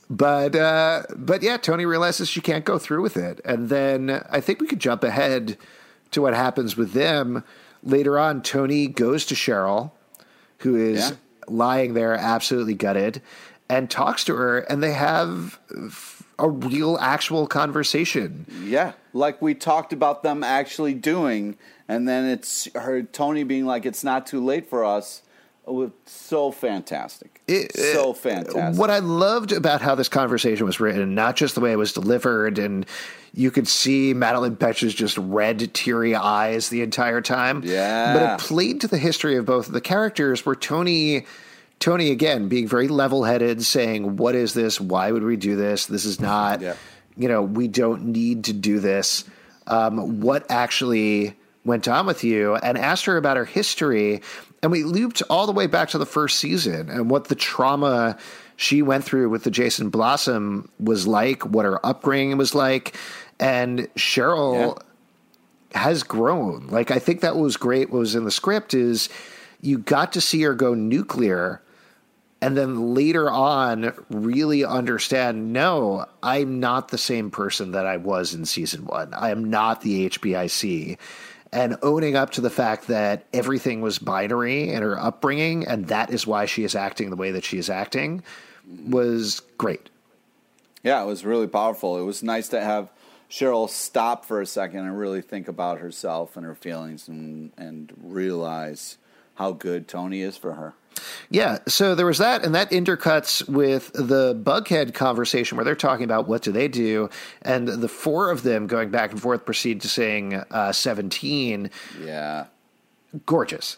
[0.09, 4.39] but uh, but yeah, Toni realizes she can't go through with it, and then I
[4.41, 5.57] think we could jump ahead
[6.11, 7.43] to what happens with them
[7.83, 8.41] later on.
[8.43, 9.91] Toni goes to Cheryl,
[10.59, 11.15] who is Yeah.
[11.47, 13.21] lying there absolutely gutted,
[13.69, 15.59] and talks to her, and they have
[16.39, 18.45] a real, actual conversation.
[18.63, 21.57] Yeah, like we talked about them actually doing,
[21.87, 25.21] and then it's her Toni being like, "It's not too late for us."
[26.05, 28.77] So fantastic, It- so fantastic.
[28.77, 31.93] What I loved about how this conversation was written, not just the way it was
[31.93, 32.85] delivered, and
[33.33, 37.61] you could see Madelaine Petsch's just red, teary eyes the entire time.
[37.63, 38.13] Yeah.
[38.13, 41.25] But it played to the history of both of the characters where Toni
[41.83, 44.79] Toni again being very level headed, saying, What is this?
[44.79, 45.85] Why would we do this?
[45.85, 46.75] This is not Yeah.
[47.17, 49.25] you know, we don't need to do this.
[49.67, 52.55] Um, what actually went on with you?
[52.55, 54.21] And asked her about her history.
[54.61, 58.17] And we looped all the way back to the first season and what the trauma
[58.55, 62.95] she went through with the Jason Blossom was like, what her upbringing was like.
[63.41, 64.79] And Cheryl
[65.75, 66.67] has grown.
[66.67, 67.89] Like, I think that was great.
[67.89, 69.09] What was in the script is
[69.59, 71.59] you got to see her go nuclear
[72.43, 78.33] and then later on really understand no i'm not the same person that i was
[78.33, 80.97] in season one i am not the hbic
[81.51, 86.09] and owning up to the fact that everything was binary in her upbringing and that
[86.09, 88.21] is why she is acting the way that she is acting
[88.87, 89.89] was great
[90.83, 91.97] Yeah, it was really powerful.
[91.97, 92.89] It was nice to have
[93.29, 97.91] Cheryl stop for a second and really think about herself and her feelings and and
[97.97, 98.97] realize
[99.35, 100.73] how good Toni is for her.
[101.29, 106.03] Yeah, so there was that, and that intercuts with the Bughead conversation where they're talking
[106.03, 107.09] about what do they do,
[107.41, 111.69] and the four of them going back and forth proceed to sing uh, 17.
[112.01, 112.45] Yeah.
[113.25, 113.77] Gorgeous.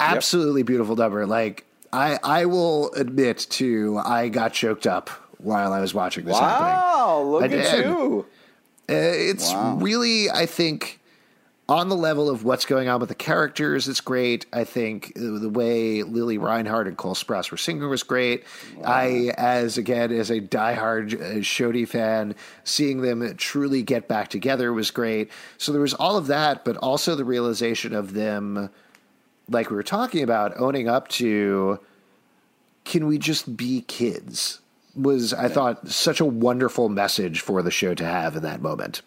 [0.00, 0.66] Absolutely yep.
[0.66, 1.26] beautiful number.
[1.26, 6.34] Like, I, I will admit to, I got choked up while I was watching this
[6.34, 7.84] wow, look I at did.
[7.84, 8.26] you.
[8.90, 9.76] Uh, it's wow.
[9.76, 10.97] really, I think,
[11.68, 14.46] on the level of what's going on with the characters, it's great.
[14.54, 18.44] I think the way Lili Reinhart and Cole Sprouse were singing was great.
[18.76, 18.84] Wow.
[18.90, 24.72] I, as again, as a diehard uh, Choni fan, seeing them truly get back together
[24.72, 25.30] was great.
[25.58, 28.70] So there was all of that, but also the realization of them,
[29.50, 31.80] like we were talking about, owning up to
[32.86, 34.60] can we just be kids?
[34.96, 39.02] Was, I thought, such a wonderful message for the show to have in that moment.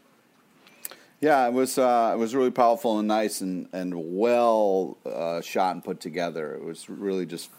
[1.22, 5.76] Yeah, it was uh, it was really powerful and nice and and well uh, shot
[5.76, 6.56] and put together.
[6.56, 7.52] It was really just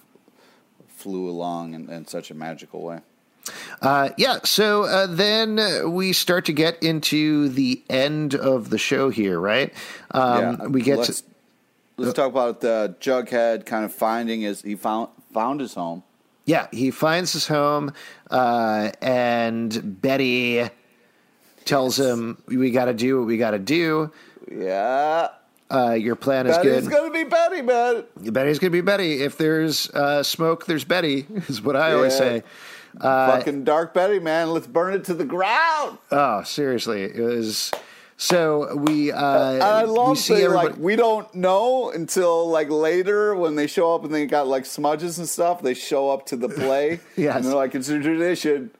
[0.89, 3.01] flew along in, in such a magical way.
[3.81, 9.11] Uh, yeah, so uh, then we start to get into the end of the show
[9.11, 9.73] here, right?
[10.13, 11.27] Um, yeah, we get let's, to,
[11.97, 16.03] let's talk about the Jughead kind of finding his he found found his home.
[16.47, 17.93] Yeah, he finds his home,
[18.29, 20.69] uh, and Betty
[21.65, 22.09] tells yes.
[22.09, 24.13] him, "We got to do what we got to do."
[24.51, 25.29] Yeah.
[25.73, 26.91] Uh, your plan is Betty's good.
[26.91, 28.05] going to be Betty, man.
[28.31, 29.23] Betty's going to be Betty.
[29.23, 31.27] If there's uh, smoke, there's Betty.
[31.49, 31.95] Is what I yeah.
[31.95, 32.43] always say.
[33.01, 34.51] Uh, Fucking dark Betty, man.
[34.51, 35.97] Let's burn it to the ground.
[36.11, 37.73] Oh, seriously, it was.
[38.19, 43.57] So we, uh, I love we see like we don't know until like later when
[43.57, 45.63] they show up and they got like smudges and stuff.
[45.63, 47.37] They show up to the play, yes.
[47.37, 48.71] and they're like, "It's a tradition."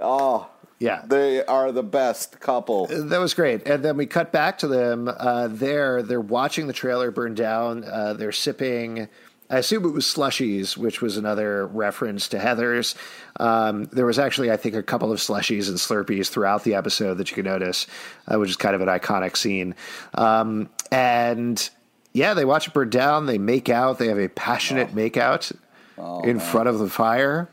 [0.00, 0.50] Oh,
[0.80, 1.02] yeah.
[1.06, 2.86] They are the best couple.
[2.86, 3.68] That was great.
[3.68, 6.02] And then we cut back to them uh, there.
[6.02, 7.84] They're watching the trailer burn down.
[7.84, 9.08] Uh, they're sipping,
[9.50, 12.94] I assume it was slushies, which was another reference to Heathers.
[13.38, 17.18] Um, there was actually, I think, a couple of slushies and Slurpees throughout the episode
[17.18, 17.86] that you can notice,
[18.26, 19.74] uh, which is kind of an iconic scene.
[20.14, 21.68] Um, and
[22.14, 23.26] yeah, they watch it burn down.
[23.26, 23.98] They make out.
[23.98, 24.96] They have a passionate oh.
[24.96, 25.52] makeout
[25.98, 26.46] oh, in man.
[26.46, 27.50] front of the fire.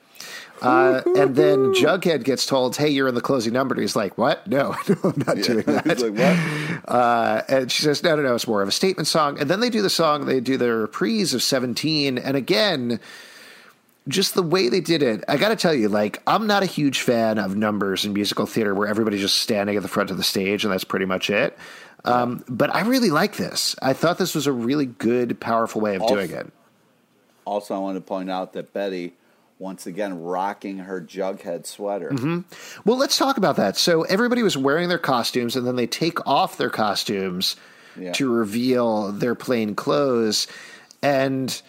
[0.61, 4.17] Uh, and then Jughead gets told, "Hey, you're in the closing number." And he's like,
[4.17, 4.47] "What?
[4.47, 5.43] No, no I'm not yeah.
[5.43, 8.35] doing that." he's like, "What?" Uh, and she says, "No, no, no.
[8.35, 10.25] It's more of a statement song." And then they do the song.
[10.25, 12.99] They do the reprise of Seventeen, and again,
[14.07, 15.23] just the way they did it.
[15.27, 18.45] I got to tell you, like, I'm not a huge fan of numbers in musical
[18.45, 21.29] theater where everybody's just standing at the front of the stage and that's pretty much
[21.29, 21.57] it.
[22.05, 23.75] Um, but I really like this.
[23.81, 26.47] I thought this was a really good, powerful way of also, doing it.
[27.43, 29.13] Also, I want to point out that Betty
[29.59, 32.09] once again rocking her Jughead sweater.
[32.11, 32.41] Mm-hmm.
[32.85, 33.77] Well, let's talk about that.
[33.77, 37.55] So everybody was wearing their costumes, and then they take off their costumes
[37.99, 38.11] yeah.
[38.13, 40.47] to reveal their plain clothes.
[41.01, 41.59] And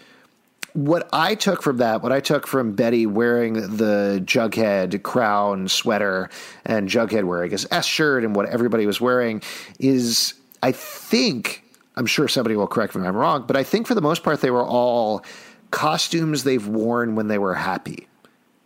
[0.75, 6.29] what I took from that, what I took from Betty wearing the Jughead crown sweater
[6.65, 9.43] and Jughead wearing his S shirt and what everybody was wearing
[9.79, 11.65] is, I think,
[11.97, 14.23] I'm sure somebody will correct me if I'm wrong, but I think for the most
[14.23, 15.25] part they were all
[15.71, 18.09] costumes they've worn when they were happy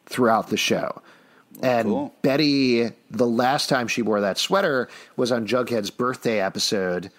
[0.07, 1.03] throughout the show.
[1.63, 2.15] And cool.
[2.23, 7.11] Betty, the last time she wore that sweater was on Jughead's birthday episode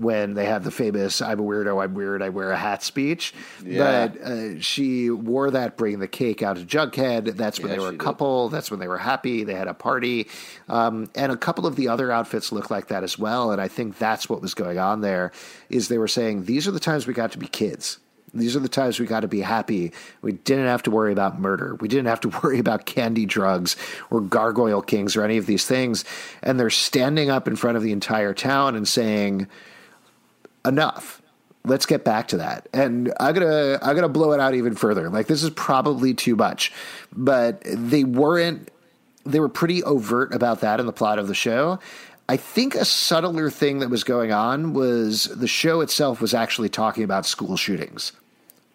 [0.00, 3.34] when they had the famous "I'm a weirdo, I'm weird, I wear a hat" speech.
[3.64, 4.08] Yeah.
[4.08, 7.36] But uh, she wore that bringing the cake out to Jughead.
[7.36, 8.48] That's when yeah, they were a couple.
[8.48, 8.56] Did.
[8.56, 9.44] That's when they were happy.
[9.44, 10.28] They had a party,
[10.68, 13.52] um, and a couple of the other outfits looked like that as well.
[13.52, 15.32] And I think that's what was going on there.
[15.68, 17.98] Is they were saying these are the times we got to be kids.
[18.32, 19.92] These are the times we got to be happy.
[20.22, 21.76] We didn't have to worry about murder.
[21.80, 23.76] We didn't have to worry about candy drugs
[24.10, 26.04] or gargoyle kings or any of these things.
[26.42, 29.48] And they're standing up in front of the entire town and saying,
[30.64, 31.22] enough.
[31.64, 32.68] Let's get back to that.
[32.72, 35.10] And I'm gonna I'm gonna blow it out even further.
[35.10, 36.72] Like this is probably too much.
[37.12, 38.70] But they weren't
[39.26, 41.78] they were pretty overt about that in the plot of the show.
[42.30, 46.68] I think a subtler thing that was going on was the show itself was actually
[46.68, 48.12] talking about school shootings.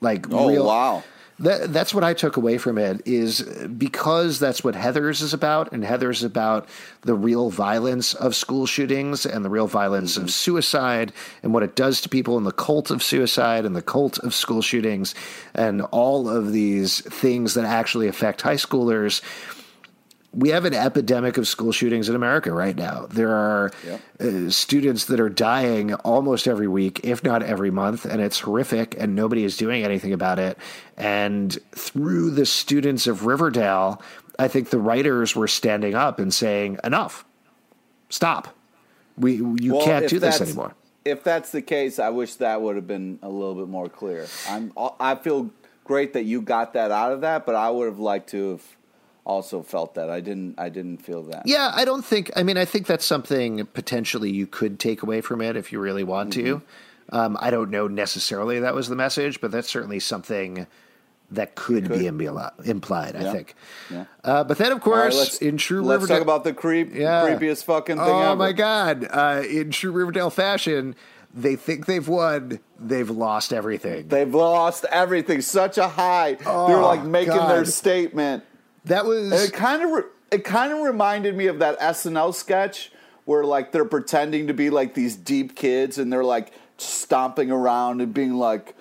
[0.02, 1.06] Like, oh real, wow.
[1.40, 3.44] That, that's what I took away from it is
[3.78, 6.68] because that's what Heathers is about, and Heather's about
[7.04, 10.26] the real violence of school shootings and the real violence mm-hmm.
[10.26, 13.82] of suicide and what it does to people and the cult of suicide and the
[13.82, 15.16] cult of school shootings
[15.54, 19.22] and all of these things that actually affect high schoolers
[20.36, 23.08] we have an epidemic of school shootings in America right now.
[23.10, 24.02] There are yep.
[24.20, 28.96] uh, students that are dying almost every week, if not every month, and it's horrific,
[29.00, 30.58] and nobody is doing anything about it.
[30.98, 34.02] And through the students of Riverdale,
[34.38, 37.24] I think the writers were standing up and saying, enough,
[38.10, 38.54] stop.
[39.18, 40.76] We you Well, can't do this anymore.
[41.06, 44.28] If that's the case, I wish that would have been a little bit more clear.
[44.50, 45.52] I'm I feel
[45.86, 48.76] great that you got that out of that, but I would have liked to have
[49.26, 50.10] also felt that.
[50.10, 51.44] I didn't I didn't feel that.
[51.46, 52.32] Yeah, I don't think.
[52.36, 55.80] I mean, I think that's something potentially you could take away from it if you
[55.80, 56.58] really want to.
[56.58, 57.16] Mm-hmm.
[57.16, 60.66] Um, I don't know necessarily that was the message, but that's certainly something
[61.32, 62.14] that could, be could.
[62.14, 63.16] impli- implied.
[63.16, 63.32] I Yeah.
[63.32, 63.56] think.
[63.92, 64.06] Yeah.
[64.24, 66.94] Uh, but then, of right, course, let's, in true let's Riverdale, talk about the creep
[66.94, 67.24] Yeah.
[67.28, 68.36] creepiest fucking thing oh ever.
[68.36, 69.08] my god!
[69.10, 70.96] Uh, in true Riverdale fashion,
[71.34, 72.60] they think they've won.
[72.80, 74.08] They've lost everything.
[74.08, 75.42] They've lost everything.
[75.42, 76.34] Such a high.
[76.36, 78.44] They're Oh, like making their statement.
[78.86, 82.92] That was it kind of re- it kind of reminded me of that SNL sketch
[83.26, 88.02] where like they're pretending to be like these deep kids and they're like stomping around
[88.02, 88.76] and being like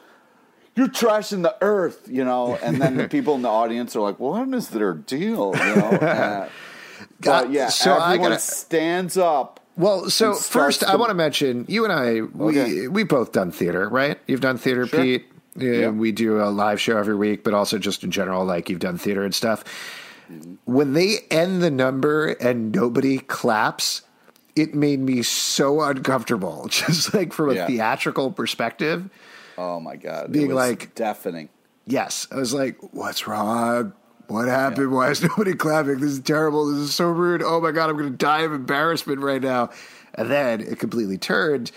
[0.77, 4.19] you're trashing the earth, you know, and then the people in the audience are like,
[4.19, 6.49] well, "What is their deal?" You know.
[7.21, 9.61] Uh, but yeah, so I everyone gotta- stands up.
[9.77, 12.21] Well, so first, I want to mention you and I.
[12.21, 12.89] We Okay.
[12.89, 14.19] we both done theater, right?
[14.27, 15.01] You've done theater, Sure.
[15.01, 15.27] Pete.
[15.57, 15.89] Yeah, Yeah.
[15.91, 18.99] We do a live show every week, but also just in general, like you've done
[18.99, 19.65] theater and stuff.
[20.65, 24.03] When they end the number and nobody claps,
[24.57, 26.67] it made me so uncomfortable.
[26.71, 27.67] Just like from a Yeah.
[27.67, 29.11] theatrical perspective.
[29.59, 31.49] Oh my god, Being like- deafening.
[31.87, 33.93] Yes, I was like, "What's wrong?
[34.29, 34.91] What happened?
[34.93, 35.99] Why is nobody clapping?
[35.99, 36.67] This is terrible.
[36.71, 37.43] This is so rude.
[37.43, 39.69] Oh my god, I'm going to die of embarrassment right now."
[40.15, 41.71] And then it completely turned.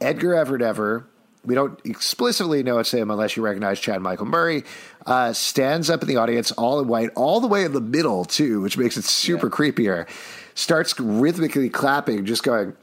[0.00, 1.04] Edgar Evernever,
[1.44, 4.64] we don't explicitly know it's him unless you recognize Chad Michael Murray,
[5.06, 8.24] uh, stands up in the audience, all in white, all the way in the middle
[8.24, 9.50] too, which makes it super Yeah.
[9.52, 10.08] creepier.
[10.54, 12.74] Starts rhythmically clapping, just going,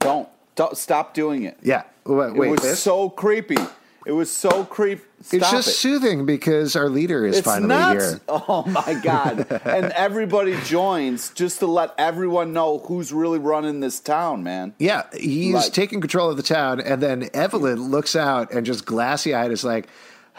[0.00, 1.56] Don't don't stop doing it.
[1.62, 2.82] "Yeah, wait, It was this?
[2.82, 3.56] so creepy.
[4.04, 5.00] It was so creep.
[5.20, 5.72] Stop it's just it.
[5.72, 9.46] soothing because our leader is It's finally here." Oh my god!
[9.64, 14.74] and everybody joins just to let everyone know who's really running this town, man.
[14.78, 18.84] Yeah, he's Like- taking control of the town, and then Evelyn looks out and just
[18.84, 19.86] glassy eyed is like,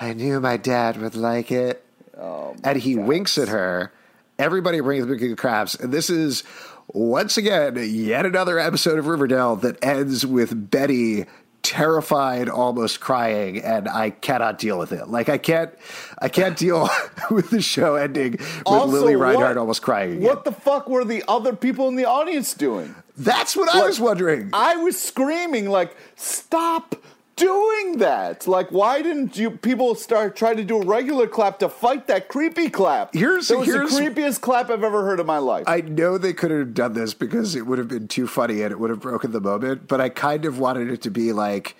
[0.01, 1.85] "I knew my dad would like it,"
[2.19, 3.91] Oh and he winks at her.
[4.39, 6.43] Everybody brings the big crabs, and this is
[6.87, 11.25] once again yet another episode of Riverdale that ends with Betty
[11.63, 15.07] terrified, almost crying, and I cannot deal with it.
[15.07, 15.71] Like I can't,
[16.19, 16.89] I can't deal
[17.31, 20.23] with the show ending with Also, Lili Reinhart what- almost crying again.
[20.23, 22.93] What the fuck were the other people in the audience doing?
[23.17, 24.49] That's what I was wondering.
[24.53, 26.95] I was screaming like, "Stop
[27.35, 31.69] doing that!" Like, why didn't you people start try to do a regular clap to
[31.69, 33.13] fight that creepy clap?
[33.13, 35.63] Here's- that was here's- the creepiest clap I've ever heard in my life.
[35.67, 38.71] I know they couldn't have done this because it would have been too funny and
[38.71, 41.75] it would have broken the moment, but I kind of wanted it to be like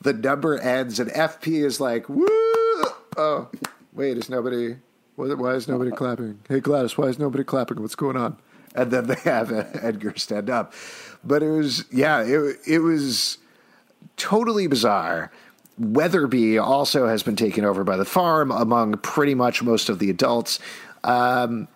[0.00, 2.26] the number ends and FP is like, woo!
[3.16, 3.48] Oh,
[3.92, 4.76] wait, is nobody,
[5.16, 6.38] why why is nobody clapping?
[6.48, 7.82] Hey, Gladys, why is nobody clapping?
[7.82, 8.36] What's going on?
[8.76, 9.50] And then they have
[9.82, 10.72] Edgar stand up.
[11.24, 13.38] But it was, yeah, it, it was
[14.18, 15.30] totally bizarre.
[15.80, 20.10] Weatherbee also has been taken over by the farm among pretty much most of the
[20.10, 20.58] adults.
[21.04, 21.68] Um,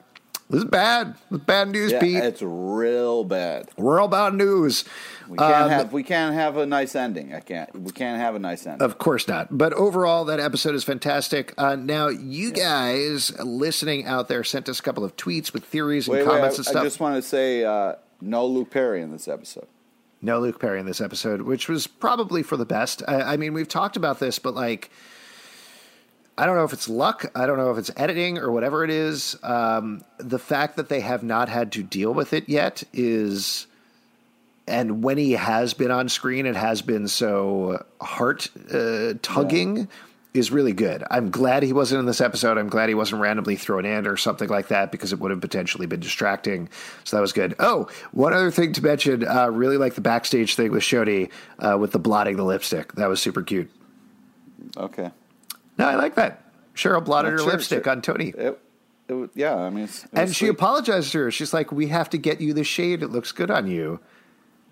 [0.50, 1.14] this is bad.
[1.30, 2.16] This is bad news, yeah, Pete.
[2.16, 3.70] it's real bad.
[3.78, 4.84] We're all about news.
[5.28, 7.32] We can't Um, have we can't have a nice ending.
[7.32, 7.72] I can't.
[7.74, 8.82] We can't have a nice ending.
[8.84, 9.56] Of course not.
[9.56, 11.54] But overall, that episode is fantastic.
[11.56, 16.06] Uh, now, you guys listening out there sent us a couple of tweets with theories
[16.06, 16.30] and wait, wait.
[16.30, 16.80] comments I, and stuff.
[16.82, 19.68] I just want to say uh, no Luke Perry in this episode.
[20.22, 23.02] No Luke Perry in this episode, which was probably for the best.
[23.08, 24.90] I, I mean, we've talked about this, but like,
[26.38, 27.30] I don't know if it's luck.
[27.34, 29.36] I don't know if it's editing or whatever it is.
[29.42, 33.66] Um, the fact that they have not had to deal with it yet is,
[34.66, 39.88] and when he has been on screen, it has been so heart uh, tugging.
[40.34, 41.04] Is really good.
[41.10, 42.56] I'm glad he wasn't in this episode.
[42.56, 45.42] I'm glad he wasn't randomly thrown in or something like that because it would have
[45.42, 46.70] potentially been distracting.
[47.04, 47.54] So that was good.
[47.58, 49.28] Oh, one other thing to mention.
[49.28, 51.28] Uh, really like the backstage thing with Choni
[51.58, 52.92] uh, with the blotting the lipstick.
[52.94, 53.70] That was super cute.
[54.74, 55.10] Okay.
[55.76, 56.42] No, I like that.
[56.74, 57.92] Cheryl blotted her Sure, lipstick sure.
[57.92, 58.28] on Toni.
[58.30, 58.58] It,
[59.08, 60.50] it, yeah, I mean, it's, it And she sweet.
[60.52, 61.30] apologized to her.
[61.30, 63.02] She's like, "We have to get you the shade.
[63.02, 64.00] It looks good on you."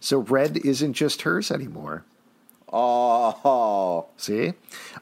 [0.01, 2.05] So red isn't just hers anymore.
[2.73, 4.53] Oh, See?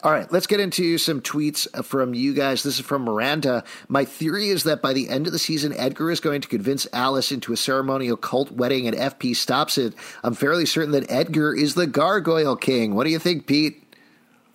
[0.02, 2.62] All right, let's get into some tweets from you guys.
[2.62, 3.62] This is from Miranda.
[3.88, 6.86] My theory is that by the end of the season, Edgar is going to convince
[6.92, 9.94] Alice into a ceremonial cult wedding and FP stops it.
[10.24, 12.94] I'm fairly certain that Edgar is the Gargoyle King.
[12.94, 13.84] What do you think, Pete?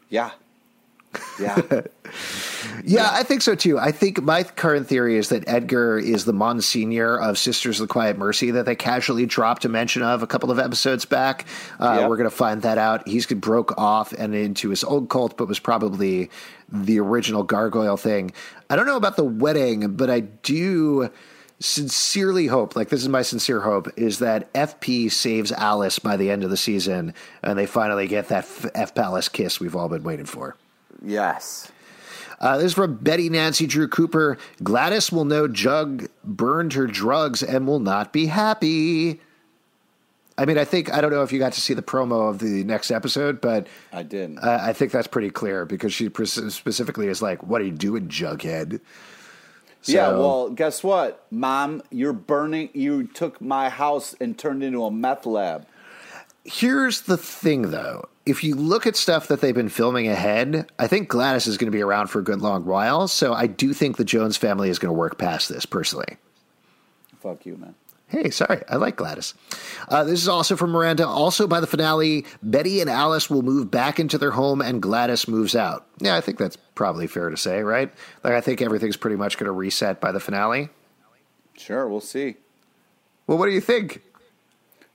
[0.09, 0.32] yeah,
[1.39, 1.61] yeah.
[2.86, 3.80] Yeah, I think so too.
[3.80, 7.91] I think my current theory is that Edgar is the Monsignor of Sisters of the
[7.91, 11.45] Quiet Mercy that they casually dropped a mention of a couple of episodes back.
[11.80, 12.09] Uh, Yep.
[12.09, 13.07] We're going to find that out.
[13.07, 16.30] He's broke off and into his old cult, but was probably
[16.72, 18.32] the original gargoyle thing.
[18.70, 21.09] I don't know about the wedding, but I do
[21.59, 26.30] sincerely hope, like this is my sincere hope, is that FP saves Alice by the
[26.30, 29.88] end of the season, and they finally get that F, F Palace kiss we've all
[29.89, 30.55] been waiting for.
[31.03, 31.71] Yes.
[32.39, 34.37] Uh, this is from Betty Nancy Drew Cooper.
[34.61, 39.21] Gladys will know Jug burned her drugs and will not be happy.
[40.37, 42.39] I mean, I think I don't know if you got to see the promo of
[42.39, 44.37] the next episode, but I did.
[44.39, 48.07] uh, I think that's pretty clear because she specifically is like, "What are you doing,
[48.07, 48.81] Jughead?"
[49.83, 51.83] yeah, well, guess what, Mom?
[51.91, 52.69] You're burning.
[52.73, 55.67] You took my house and turned into a meth lab.
[56.45, 58.09] Here's the thing, though.
[58.26, 61.71] If you look at stuff that they've been filming ahead, I think Gladys is going
[61.71, 63.07] to be around for a good long while.
[63.07, 66.17] So I do think the Jones family is going to work past this personally.
[67.19, 67.76] Fuck you, man.
[68.07, 69.34] Hey, sorry, I like Gladys.
[69.89, 71.07] Uh, this is also from Miranda.
[71.07, 75.28] Also, by the finale, Betty and Alice will move back into their home and Gladys
[75.28, 75.88] moves out.
[75.99, 77.91] Yeah, I think that's probably fair to say, right?
[78.24, 80.69] Like, I think everything's pretty much going to reset by the finale.
[81.57, 82.36] Sure, we'll see.
[83.26, 84.03] Well, what do you think?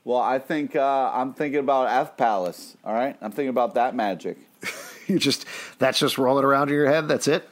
[0.08, 2.78] Well, I think uh, I'm thinking about F Palace.
[2.82, 4.38] All right, I'm thinking about that magic.
[5.06, 5.46] You just,
[5.78, 7.08] that's just rolling around in your head?
[7.08, 7.48] That's it?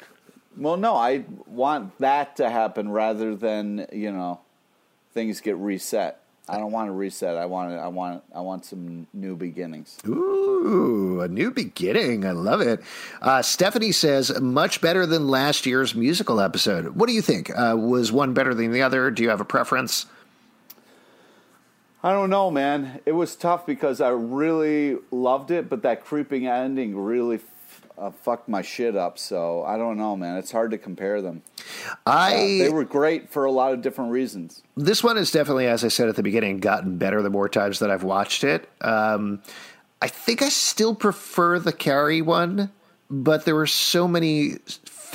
[0.59, 4.40] Well, no, I want that to happen rather than you know
[5.14, 6.20] things get reset.
[6.46, 7.38] I don't want to reset.
[7.38, 7.72] I want.
[7.72, 8.22] I want.
[8.34, 9.98] I want some new beginnings.
[10.07, 12.26] Ooh, a new beginning.
[12.26, 12.82] I love it.
[13.22, 16.88] Uh, Stephanie says, much better than last year's musical episode.
[16.88, 17.50] What do you think?
[17.50, 19.11] Uh, was one better than the other?
[19.11, 20.04] Do you have a preference?
[22.07, 23.00] I don't know, man.
[23.04, 28.11] It was tough because I really loved it, but that creeping ending really f- uh,
[28.12, 29.18] fucked my shit up.
[29.18, 30.36] So I don't know, man.
[30.36, 31.42] It's hard to compare them.
[32.07, 34.62] I They were great for a lot of different reasons.
[34.76, 37.80] this one has definitely, as I said at the beginning, gotten better the more times
[37.80, 38.68] that I've watched it.
[38.82, 39.42] Um,
[40.00, 42.70] I think I still prefer the Carrie one,
[43.11, 44.59] but there were so many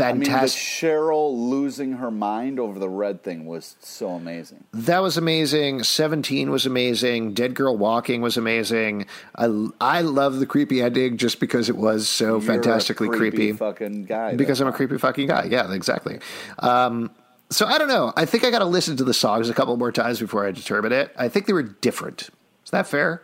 [0.09, 0.37] I mean, the.
[0.47, 4.63] Cheryl losing her mind over the red thing was so amazing.
[4.73, 5.83] that was amazing.
[5.83, 7.33] Seventeen was amazing.
[7.33, 9.05] Dead Girl Walking was amazing.
[9.35, 13.51] I I love the creepy ending just because it was so You're fantastically creepy creepy.
[13.53, 14.35] fucking guy.
[14.35, 15.47] because I'm a creepy fucking guy.
[15.49, 16.19] Yeah, exactly.
[16.59, 17.11] Um,
[17.49, 18.13] so I don't know.
[18.15, 20.51] I think I got to listen to the songs a couple more times before I
[20.51, 21.13] determine it.
[21.17, 22.29] I think they were different.
[22.63, 23.23] Is that fair?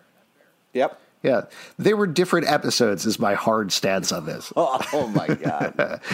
[0.73, 0.99] Yep.
[1.23, 1.45] Yeah,
[1.79, 3.05] they were different episodes.
[3.05, 4.53] Is my hard stance on this.
[4.55, 6.01] Oh, oh my god.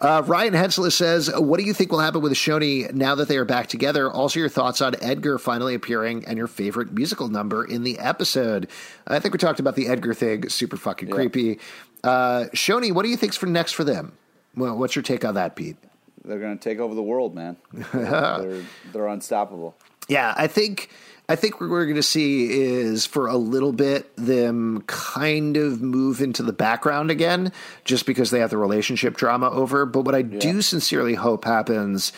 [0.00, 3.36] Uh, Ryan Hensler says, "What do you think will happen with Choni now that they
[3.36, 4.10] are back together?
[4.10, 8.68] Also, your thoughts on Edgar finally appearing and your favorite musical number in the episode.
[9.06, 10.48] I think we talked about the Edgar thing.
[10.48, 11.14] Super fucking Yeah.
[11.14, 11.58] creepy.
[12.02, 14.12] Uh, Choni, what do you think's for next for them?
[14.56, 15.76] Well, what's your take on that, Pete?
[16.24, 17.56] They're going to take over the world, man.
[17.92, 19.76] they're they're unstoppable.
[20.10, 20.90] Yeah, I think
[21.30, 25.80] I think what we're going to see is for a little bit them kind of
[25.80, 27.52] move into the background again,
[27.84, 29.86] just because they have the relationship drama over.
[29.86, 32.12] But what I do sincerely hope happens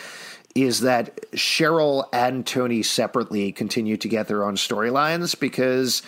[0.55, 6.03] is that Cheryl and Toni separately continue to get their own storylines because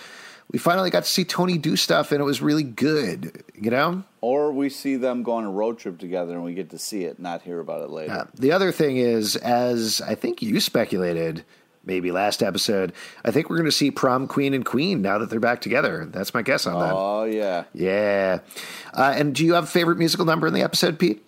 [0.50, 3.44] we finally got to see Toni do stuff and it was really good.
[3.54, 4.04] You know.
[4.22, 7.04] Or we see them go on a road trip together and we get to see
[7.04, 8.12] it, not hear about it later.
[8.12, 11.44] Uh, the other thing is, as I think you speculated,
[11.86, 12.92] maybe last episode,
[13.24, 16.06] I think we're going to see prom queen and queen now that they're back together.
[16.10, 16.92] That's my guess on that.
[16.94, 17.64] Oh yeah.
[17.72, 18.38] Yeah.
[18.92, 21.24] Uh, and do you have a favorite musical number in the episode, Pete?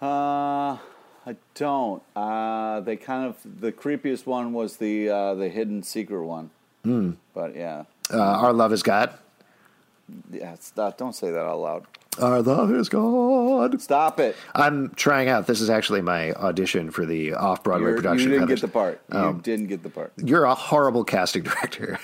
[0.00, 0.78] Uh,
[1.26, 2.02] I don't.
[2.16, 6.50] Uh, they kind of the creepiest one was the uh, the hidden secret one.
[6.84, 7.12] Hmm.
[7.34, 9.12] But yeah, Uh, Our love is God.
[10.32, 10.56] yeah.
[10.58, 10.98] Stop!
[10.98, 11.86] Don't say that out loud.
[12.20, 13.80] Our love is God.
[13.80, 14.36] Stop it.
[14.54, 15.46] I'm trying out.
[15.46, 19.00] This is actually my audition for the off Broadway You're, you didn't get the part.
[19.10, 20.12] You Um, didn't get the part.
[20.18, 21.98] You're a horrible casting director.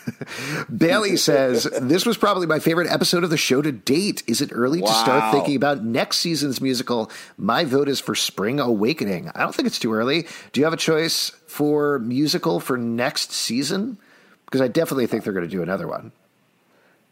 [0.74, 4.22] Bailey says, This was probably my favorite episode of the show to date.
[4.26, 7.10] Is it early to start thinking about next season's musical?
[7.36, 9.30] My vote is for Spring Awakening.
[9.34, 10.26] I don't think it's too early.
[10.52, 13.98] Do you have a choice for musical for next season?
[14.46, 16.12] Because I definitely think they're going to do another one.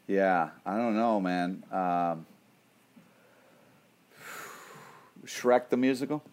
[0.07, 1.63] Yeah, I don't know, man.
[1.71, 2.25] Um,
[5.27, 6.23] Shrek the musical.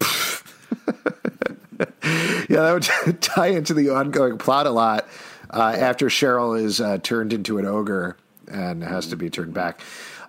[2.48, 5.08] Yeah, that would tie into the ongoing plot a lot
[5.50, 8.16] uh, after Cheryl is uh, turned into an ogre
[8.48, 9.80] and has to be turned back.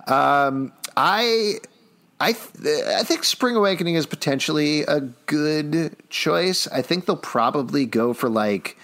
[0.07, 1.59] Um, I.
[2.17, 6.65] I th- I think Spring Awakening is potentially a good choice.
[6.69, 8.77] I think they'll probably go for like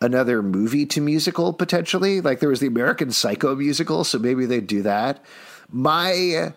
[0.00, 2.20] another movie to musical potentially.
[2.20, 5.24] Like there was the American Psycho musical, so maybe they'd do that.
[5.70, 6.52] My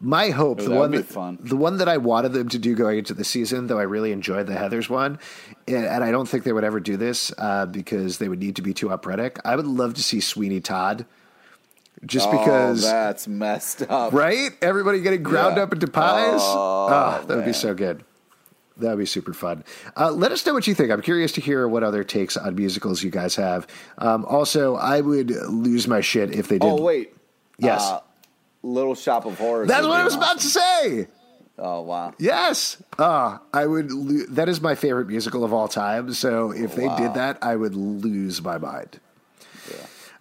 [0.00, 1.38] my hope, Oh, the one that, fun.
[1.40, 4.12] the one that I wanted them to do going into the season, though I really
[4.12, 5.18] enjoyed the Heathers one,
[5.66, 8.56] and and I don't think they would ever do this uh, because they would need
[8.56, 9.38] to be too operatic.
[9.44, 11.06] I would love to see Sweeney Todd,
[12.04, 14.12] just because, oh, that's messed up.
[14.12, 14.50] right?
[14.60, 15.62] Everybody getting ground Yeah.
[15.62, 16.40] up into pies.
[16.42, 18.04] Oh, Ah, that would be so good.
[18.78, 19.64] That would be super fun.
[19.96, 20.90] Uh, let us know what you think.
[20.90, 23.66] I'm curious to hear what other takes on musicals you guys have.
[23.96, 26.68] Um, also, I would lose my shit if they did.
[26.70, 27.14] Oh wait,
[27.58, 27.80] Yes.
[27.80, 28.00] Uh,
[28.66, 29.68] Little Shop of Horrors.
[29.68, 30.22] That's what I was awesome.
[30.22, 31.08] about to say.
[31.58, 32.12] Oh wow.
[32.18, 32.82] Yes.
[32.98, 33.90] Uh, I would.
[33.90, 36.12] Lo- that is my favorite musical of all time.
[36.12, 36.96] So if they Wow.
[36.98, 39.00] did that, I would lose my mind.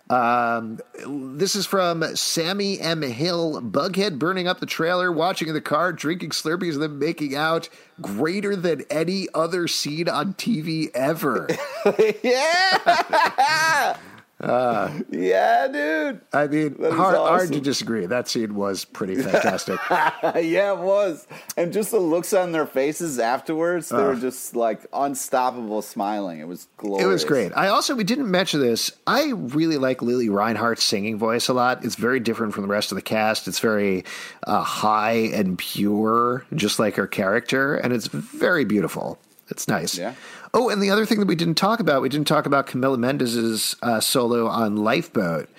[0.08, 3.02] Um, this is from Sammy M.
[3.02, 3.60] Hill.
[3.60, 7.70] Bughead burning up the trailer, watching in the car, drinking Slurpees, and then making out.
[8.00, 11.48] Greater than any other scene on TV ever.
[12.24, 13.98] yeah.
[14.40, 14.92] Uh.
[15.12, 16.22] yeah, dude.
[16.34, 18.06] I mean, hard, hard to disagree.
[18.06, 19.80] That scene was pretty fantastic.
[19.90, 21.26] yeah, it was.
[21.56, 24.08] And just the looks on their faces afterwards, they Uh.
[24.08, 26.40] were just like unstoppable smiling.
[26.40, 27.06] It was glorious.
[27.06, 27.54] It was great.
[27.56, 28.92] I also we didn't mention this.
[29.08, 31.86] I really like Lili Reinhart's singing voice a lot.
[31.86, 33.48] It's very different from the rest of the cast.
[33.48, 34.04] It's very
[34.46, 39.18] uh, high and pure, just like her character, and it's very beautiful.
[39.48, 39.96] It's nice.
[39.98, 40.16] Yeah.
[40.58, 42.98] Oh, and the other thing that we didn't talk about, we didn't talk about Camila
[42.98, 45.50] Mendes's uh, solo on Lifeboat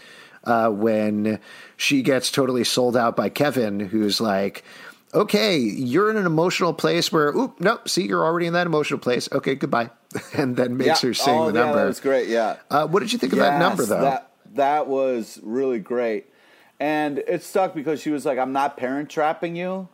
[0.44, 1.38] uh, when
[1.76, 4.64] she gets totally sold out by Kevin, who's like,
[5.12, 8.98] "Okay, you're in an emotional place where, oop, no, see, you're already in that emotional
[8.98, 9.28] place.
[9.30, 9.90] Okay, goodbye,"
[10.32, 11.08] and then makes Yeah.
[11.10, 11.78] her sing oh, the yeah, number.
[11.80, 12.28] that was great.
[12.28, 12.56] Yeah.
[12.70, 14.00] Uh, what did you think of that number, though?
[14.00, 16.32] That that was really great,
[16.80, 19.88] and it stuck because she was like, "I'm not parent trapping you,"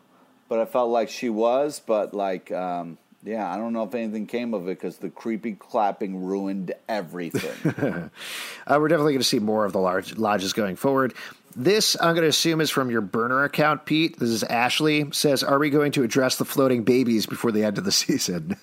[0.49, 1.81] but I felt like she was.
[1.85, 5.53] But like, um, yeah, I don't know if anything came of it because the creepy
[5.53, 8.11] clapping ruined everything.
[8.65, 11.13] Uh, we're definitely going to see more of the large lodges going forward.
[11.57, 14.19] This, I'm going to assume, is from your burner account, Pete.
[14.21, 15.11] This is Ashley.
[15.11, 18.57] Says, Are we going to address the floating babies before the end of the season?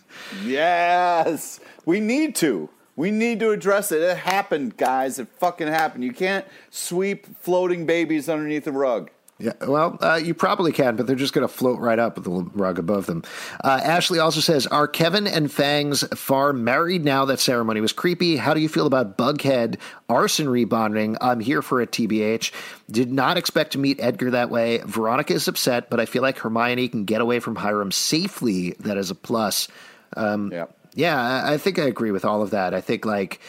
[0.46, 2.70] yes, we need to.
[2.96, 4.02] We need to address it.
[4.02, 5.20] It happened, guys.
[5.20, 6.04] It fucking happened.
[6.04, 9.10] You can't sweep floating babies underneath the rug.
[9.42, 12.26] Yeah, well, uh, you probably can, but they're just going to float right up with
[12.26, 13.24] the rug above them.
[13.64, 18.36] Uh, Ashley also says, "Are Kevin and Fangs far married now that ceremony was creepy?
[18.36, 19.78] How do you feel about Bughead
[20.10, 21.16] arson rebonding?
[21.22, 22.52] I'm here for it, TBH.
[22.92, 24.80] Did not expect to meet Edgar that way.
[24.80, 28.72] Veronica is upset, but I feel like Hermione can get away from Hiram safely.
[28.82, 29.70] That is a plus.
[30.18, 30.66] Um, Yeah.
[30.96, 32.74] Yeah, I I think I agree with all of that.
[32.74, 33.40] I think like."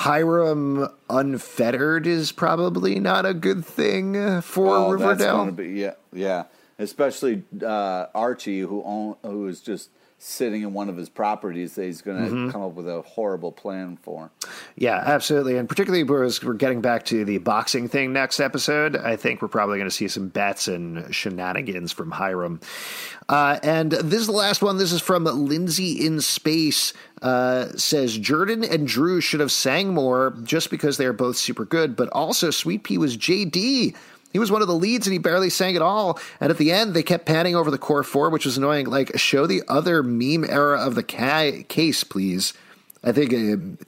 [0.00, 5.50] Hiram unfettered is probably not a good thing for Oh, Riverdale.
[5.50, 6.44] be yeah, yeah.
[6.78, 9.90] Especially uh, Archie, who own, who is just
[10.22, 12.50] sitting in one of his properties that he's going to Mm-hmm.
[12.50, 14.30] come up with a horrible plan for.
[14.76, 15.56] Yeah, absolutely.
[15.56, 19.48] And particularly because we're getting back to the boxing thing next episode, I think we're
[19.48, 22.60] probably going to see some bets and shenanigans from Hiram.
[23.30, 24.76] Uh, and this is the last one.
[24.76, 26.92] This is from Lindsay in Space.
[27.22, 31.64] Uh, says Jordan and Drew should have sang more just because they are both super
[31.64, 33.94] good, but also Sweet Pea was JD.
[34.32, 36.18] He was one of the leads and he barely sang at all.
[36.40, 38.86] And at the end, they kept panning over the core four, which was annoying.
[38.86, 42.52] Like, show the other meme era of the ca- case, please.
[43.02, 43.32] I think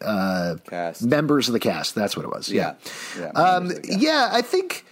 [0.02, 1.94] uh, uh, members of the cast.
[1.94, 2.50] That's what it was.
[2.50, 2.74] Yeah.
[3.18, 4.00] Yeah, Um, the cast.
[4.00, 4.84] yeah, I think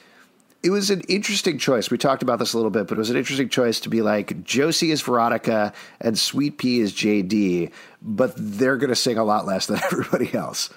[0.62, 1.90] it was an interesting choice.
[1.90, 4.02] We talked about this a little bit, but it was an interesting choice to be
[4.02, 5.72] like Josie is Veronica
[6.02, 7.72] and Sweet Pea is JD,
[8.02, 10.68] but they're going to sing a lot less than everybody else.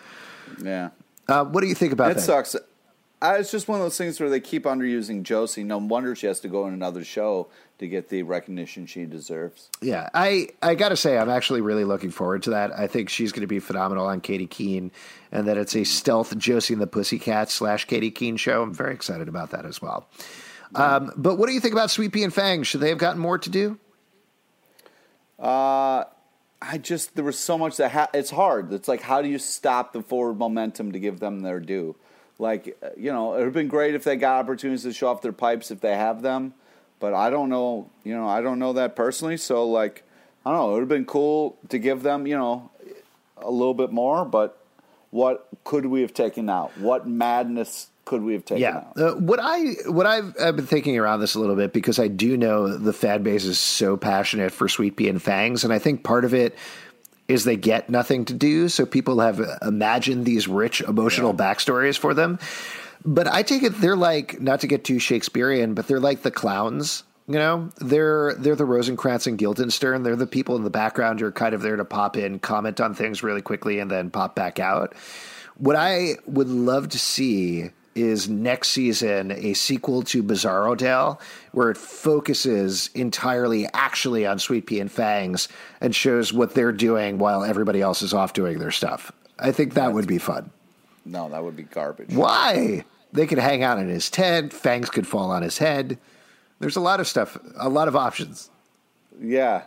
[0.63, 0.91] Yeah,
[1.27, 2.21] Uh, what do you think about it that?
[2.21, 2.55] sucks.
[3.23, 5.63] I, it's just one of those things where they keep underusing Josie.
[5.63, 7.47] No wonder she has to go in another show
[7.79, 9.69] to get the recognition she deserves.
[9.81, 12.77] Yeah, I, I got to say, I'm actually really looking forward to that.
[12.77, 14.91] I think she's going to be phenomenal on Katy Keene,
[15.31, 18.61] and that it's a stealth Josie and the Pussycats slash Katy Keene show.
[18.61, 20.05] I'm very excited about that as well.
[20.75, 22.63] Um, but what do you think about Sweet Pea and Fang?
[22.63, 23.79] Should they have gotten more to do?
[26.61, 28.71] I just there was so much that ha- it's hard.
[28.71, 31.95] It's like how do you stop the forward momentum to give them their due?
[32.39, 35.07] Like uh, you know, it would have been great if they got opportunities to show
[35.09, 36.53] off their pipes if they have them,
[36.99, 37.89] but I don't know.
[38.03, 39.37] You know, I don't know that personally.
[39.37, 40.03] So like,
[40.45, 40.69] I don't know.
[40.69, 42.71] It would have been cool to give them you know
[43.37, 44.57] a little bit more, but
[45.11, 46.75] what could we have taken out?
[46.79, 48.97] What madness could we have taken Yeah, out?
[48.99, 52.07] uh, what I what I've, I've been thinking around this a little bit because I
[52.07, 55.79] do know the fan base is so passionate for Sweet Pea and Fangs, and I
[55.79, 56.57] think part of it
[57.33, 62.13] is they get nothing to do, so people have imagined these rich emotional backstories for
[62.13, 62.39] them.
[63.05, 66.31] But I take it they're like not to get too Shakespearean, but they're like the
[66.31, 67.03] clowns.
[67.27, 70.03] You know, they're they're the Rosencrantz and Guildenstern.
[70.03, 72.79] They're the people in the background who are kind of there to pop in, comment
[72.79, 74.93] on things really quickly, and then pop back out.
[75.57, 81.19] What I would love to see is next season a sequel to Bizarro Dale,
[81.51, 85.47] where it focuses entirely actually on Sweet Pea and Fangs
[85.81, 89.11] and shows what they're doing while everybody else is off doing their stuff.
[89.39, 90.51] I think that would be fun.
[91.05, 92.13] No, that would be garbage.
[92.13, 92.85] Why?
[93.11, 95.97] They could hang out in his tent, Fangs could fall on his head.
[96.59, 98.49] There's a lot of stuff, a lot of options.
[99.21, 99.63] Yeah,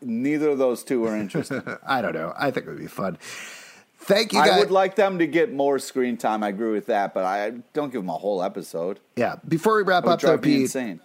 [0.00, 1.62] neither of those two are interesting.
[1.86, 2.32] I don't know.
[2.36, 3.18] I think it would be fun.
[4.04, 4.50] Thank you guys.
[4.50, 6.42] I would like them to get more screen time.
[6.42, 9.00] I agree with that, but I don't give them a whole episode.
[9.16, 9.36] Yeah.
[9.46, 11.00] Before we wrap up, though, Pete, insane.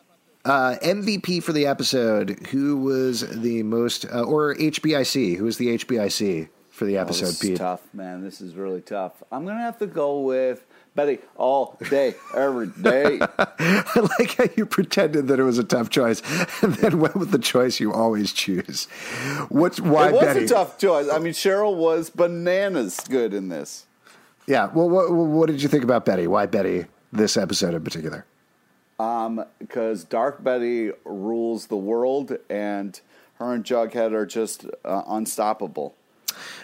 [0.45, 2.47] uh, MVP for the episode.
[2.47, 5.37] Who was the most, uh, or HBIC?
[5.37, 7.51] Who was the HBIC for the Oh, episode, this Pete?
[7.53, 8.23] is tough, man.
[8.23, 9.23] This is really tough.
[9.31, 10.65] I'm gonna have to go with
[10.97, 13.19] Betty all day, every day.
[13.39, 16.21] I like how you pretended that it was a tough choice
[16.63, 18.85] and then went with the choice you always choose.
[19.49, 20.45] What's why it was Betty?
[20.45, 21.07] a tough choice.
[21.07, 23.85] I mean, Cheryl was bananas good in this.
[24.47, 24.71] yeah.
[24.73, 26.25] Well, what, what did you think about Betty?
[26.25, 26.85] Why Betty?
[27.13, 28.25] This episode in particular.
[28.99, 32.99] Um, because Dark Betty rules the world, and
[33.35, 35.93] her and Jughead are just uh, unstoppable.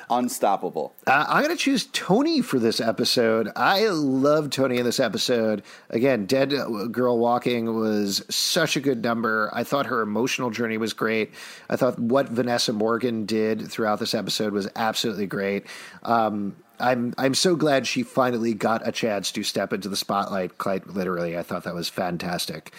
[0.10, 0.96] Unstoppable.
[1.08, 3.50] Uh, I'm going to choose Toni for this episode.
[3.56, 5.64] I love Toni in this episode.
[5.90, 6.54] Again, Dead
[6.92, 9.50] Girl Walking was such a good number.
[9.54, 11.34] I thought her emotional journey was great.
[11.70, 15.66] I thought what Vanessa Morgan did throughout this episode was absolutely great.
[16.04, 20.58] Um, I'm I'm so glad she finally got a chance to step into the spotlight.
[20.58, 22.74] Quite literally, I thought that was fantastic.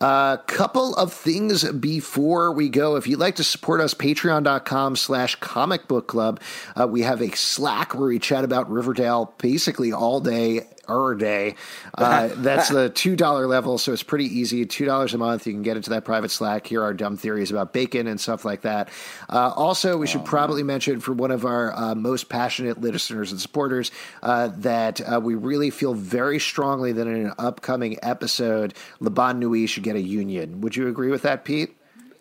[0.00, 2.94] A couple of things before we go.
[2.94, 6.40] If you'd like to support us, patreon.com slash comic book club.
[6.76, 11.54] Uh, we have a Slack where we chat about Riverdale basically all day, or day.
[11.98, 14.64] Uh, that's the $2 level, so it's pretty easy.
[14.64, 15.46] $2 a month.
[15.48, 16.66] You can get into that private Slack.
[16.66, 18.88] Hear our dumb theories about bacon and stuff like that.
[19.28, 23.40] Uh, also, we should probably mention for one of our uh, most passionate listeners and
[23.40, 23.90] supporters
[24.22, 29.40] uh, that uh, we really feel very strongly that in an upcoming episode, La Bonne
[29.40, 30.60] Nuit should get a union.
[30.60, 31.77] Would you agree with that, Pete?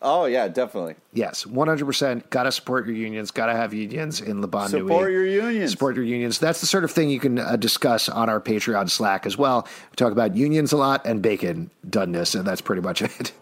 [0.09, 0.95] Oh yeah, definitely.
[1.11, 2.29] Yes, 100%.
[2.29, 3.29] Got to support your unions.
[3.29, 4.69] Got to have unions in Laban.
[4.69, 5.71] Support your unions.
[5.71, 6.39] Support your unions.
[6.39, 9.67] That's the sort of thing you can uh, discuss on our Patreon Slack as well.
[9.91, 13.33] We talk about unions a lot and bacon doneness, and that's pretty much it.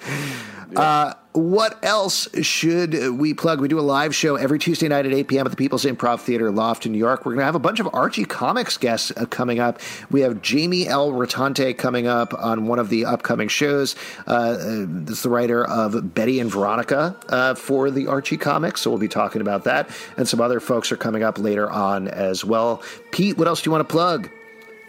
[0.76, 3.60] Uh, what else should we plug?
[3.60, 5.46] We do a live show every Tuesday night at 8 p.m.
[5.46, 7.26] at the People's Improv Theater, Loft, in New York.
[7.26, 9.82] We're going to have a bunch of Archie Comics guests uh, coming up.
[10.10, 11.12] We have Jamie L.
[11.12, 13.96] Rotante coming up on one of the upcoming shows.
[14.28, 18.82] Uh, uh, this is the writer of Betty and Veronica uh, for the Archie Comics,
[18.82, 19.90] so we'll be talking about that.
[20.16, 22.82] And some other folks are coming up later on as well.
[23.12, 24.30] Pete, what else do you want to plug?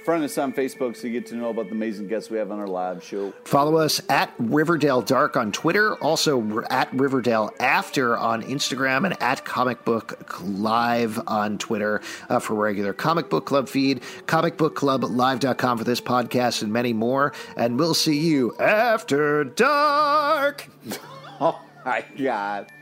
[0.07, 2.53] Friend us on Facebook so you get to know about the amazing guests we have
[2.53, 3.33] on our live show.
[3.43, 9.45] Follow us at Riverdale Dark on Twitter, also at Riverdale After on Instagram, and at
[9.45, 16.01] Comic Book Live on Twitter uh, for regular Comic Book Club feed, comicbookclublive.com for this
[16.01, 17.33] podcast, and many more.
[17.57, 20.69] And we'll see you after dark.
[21.39, 22.73] Oh my god.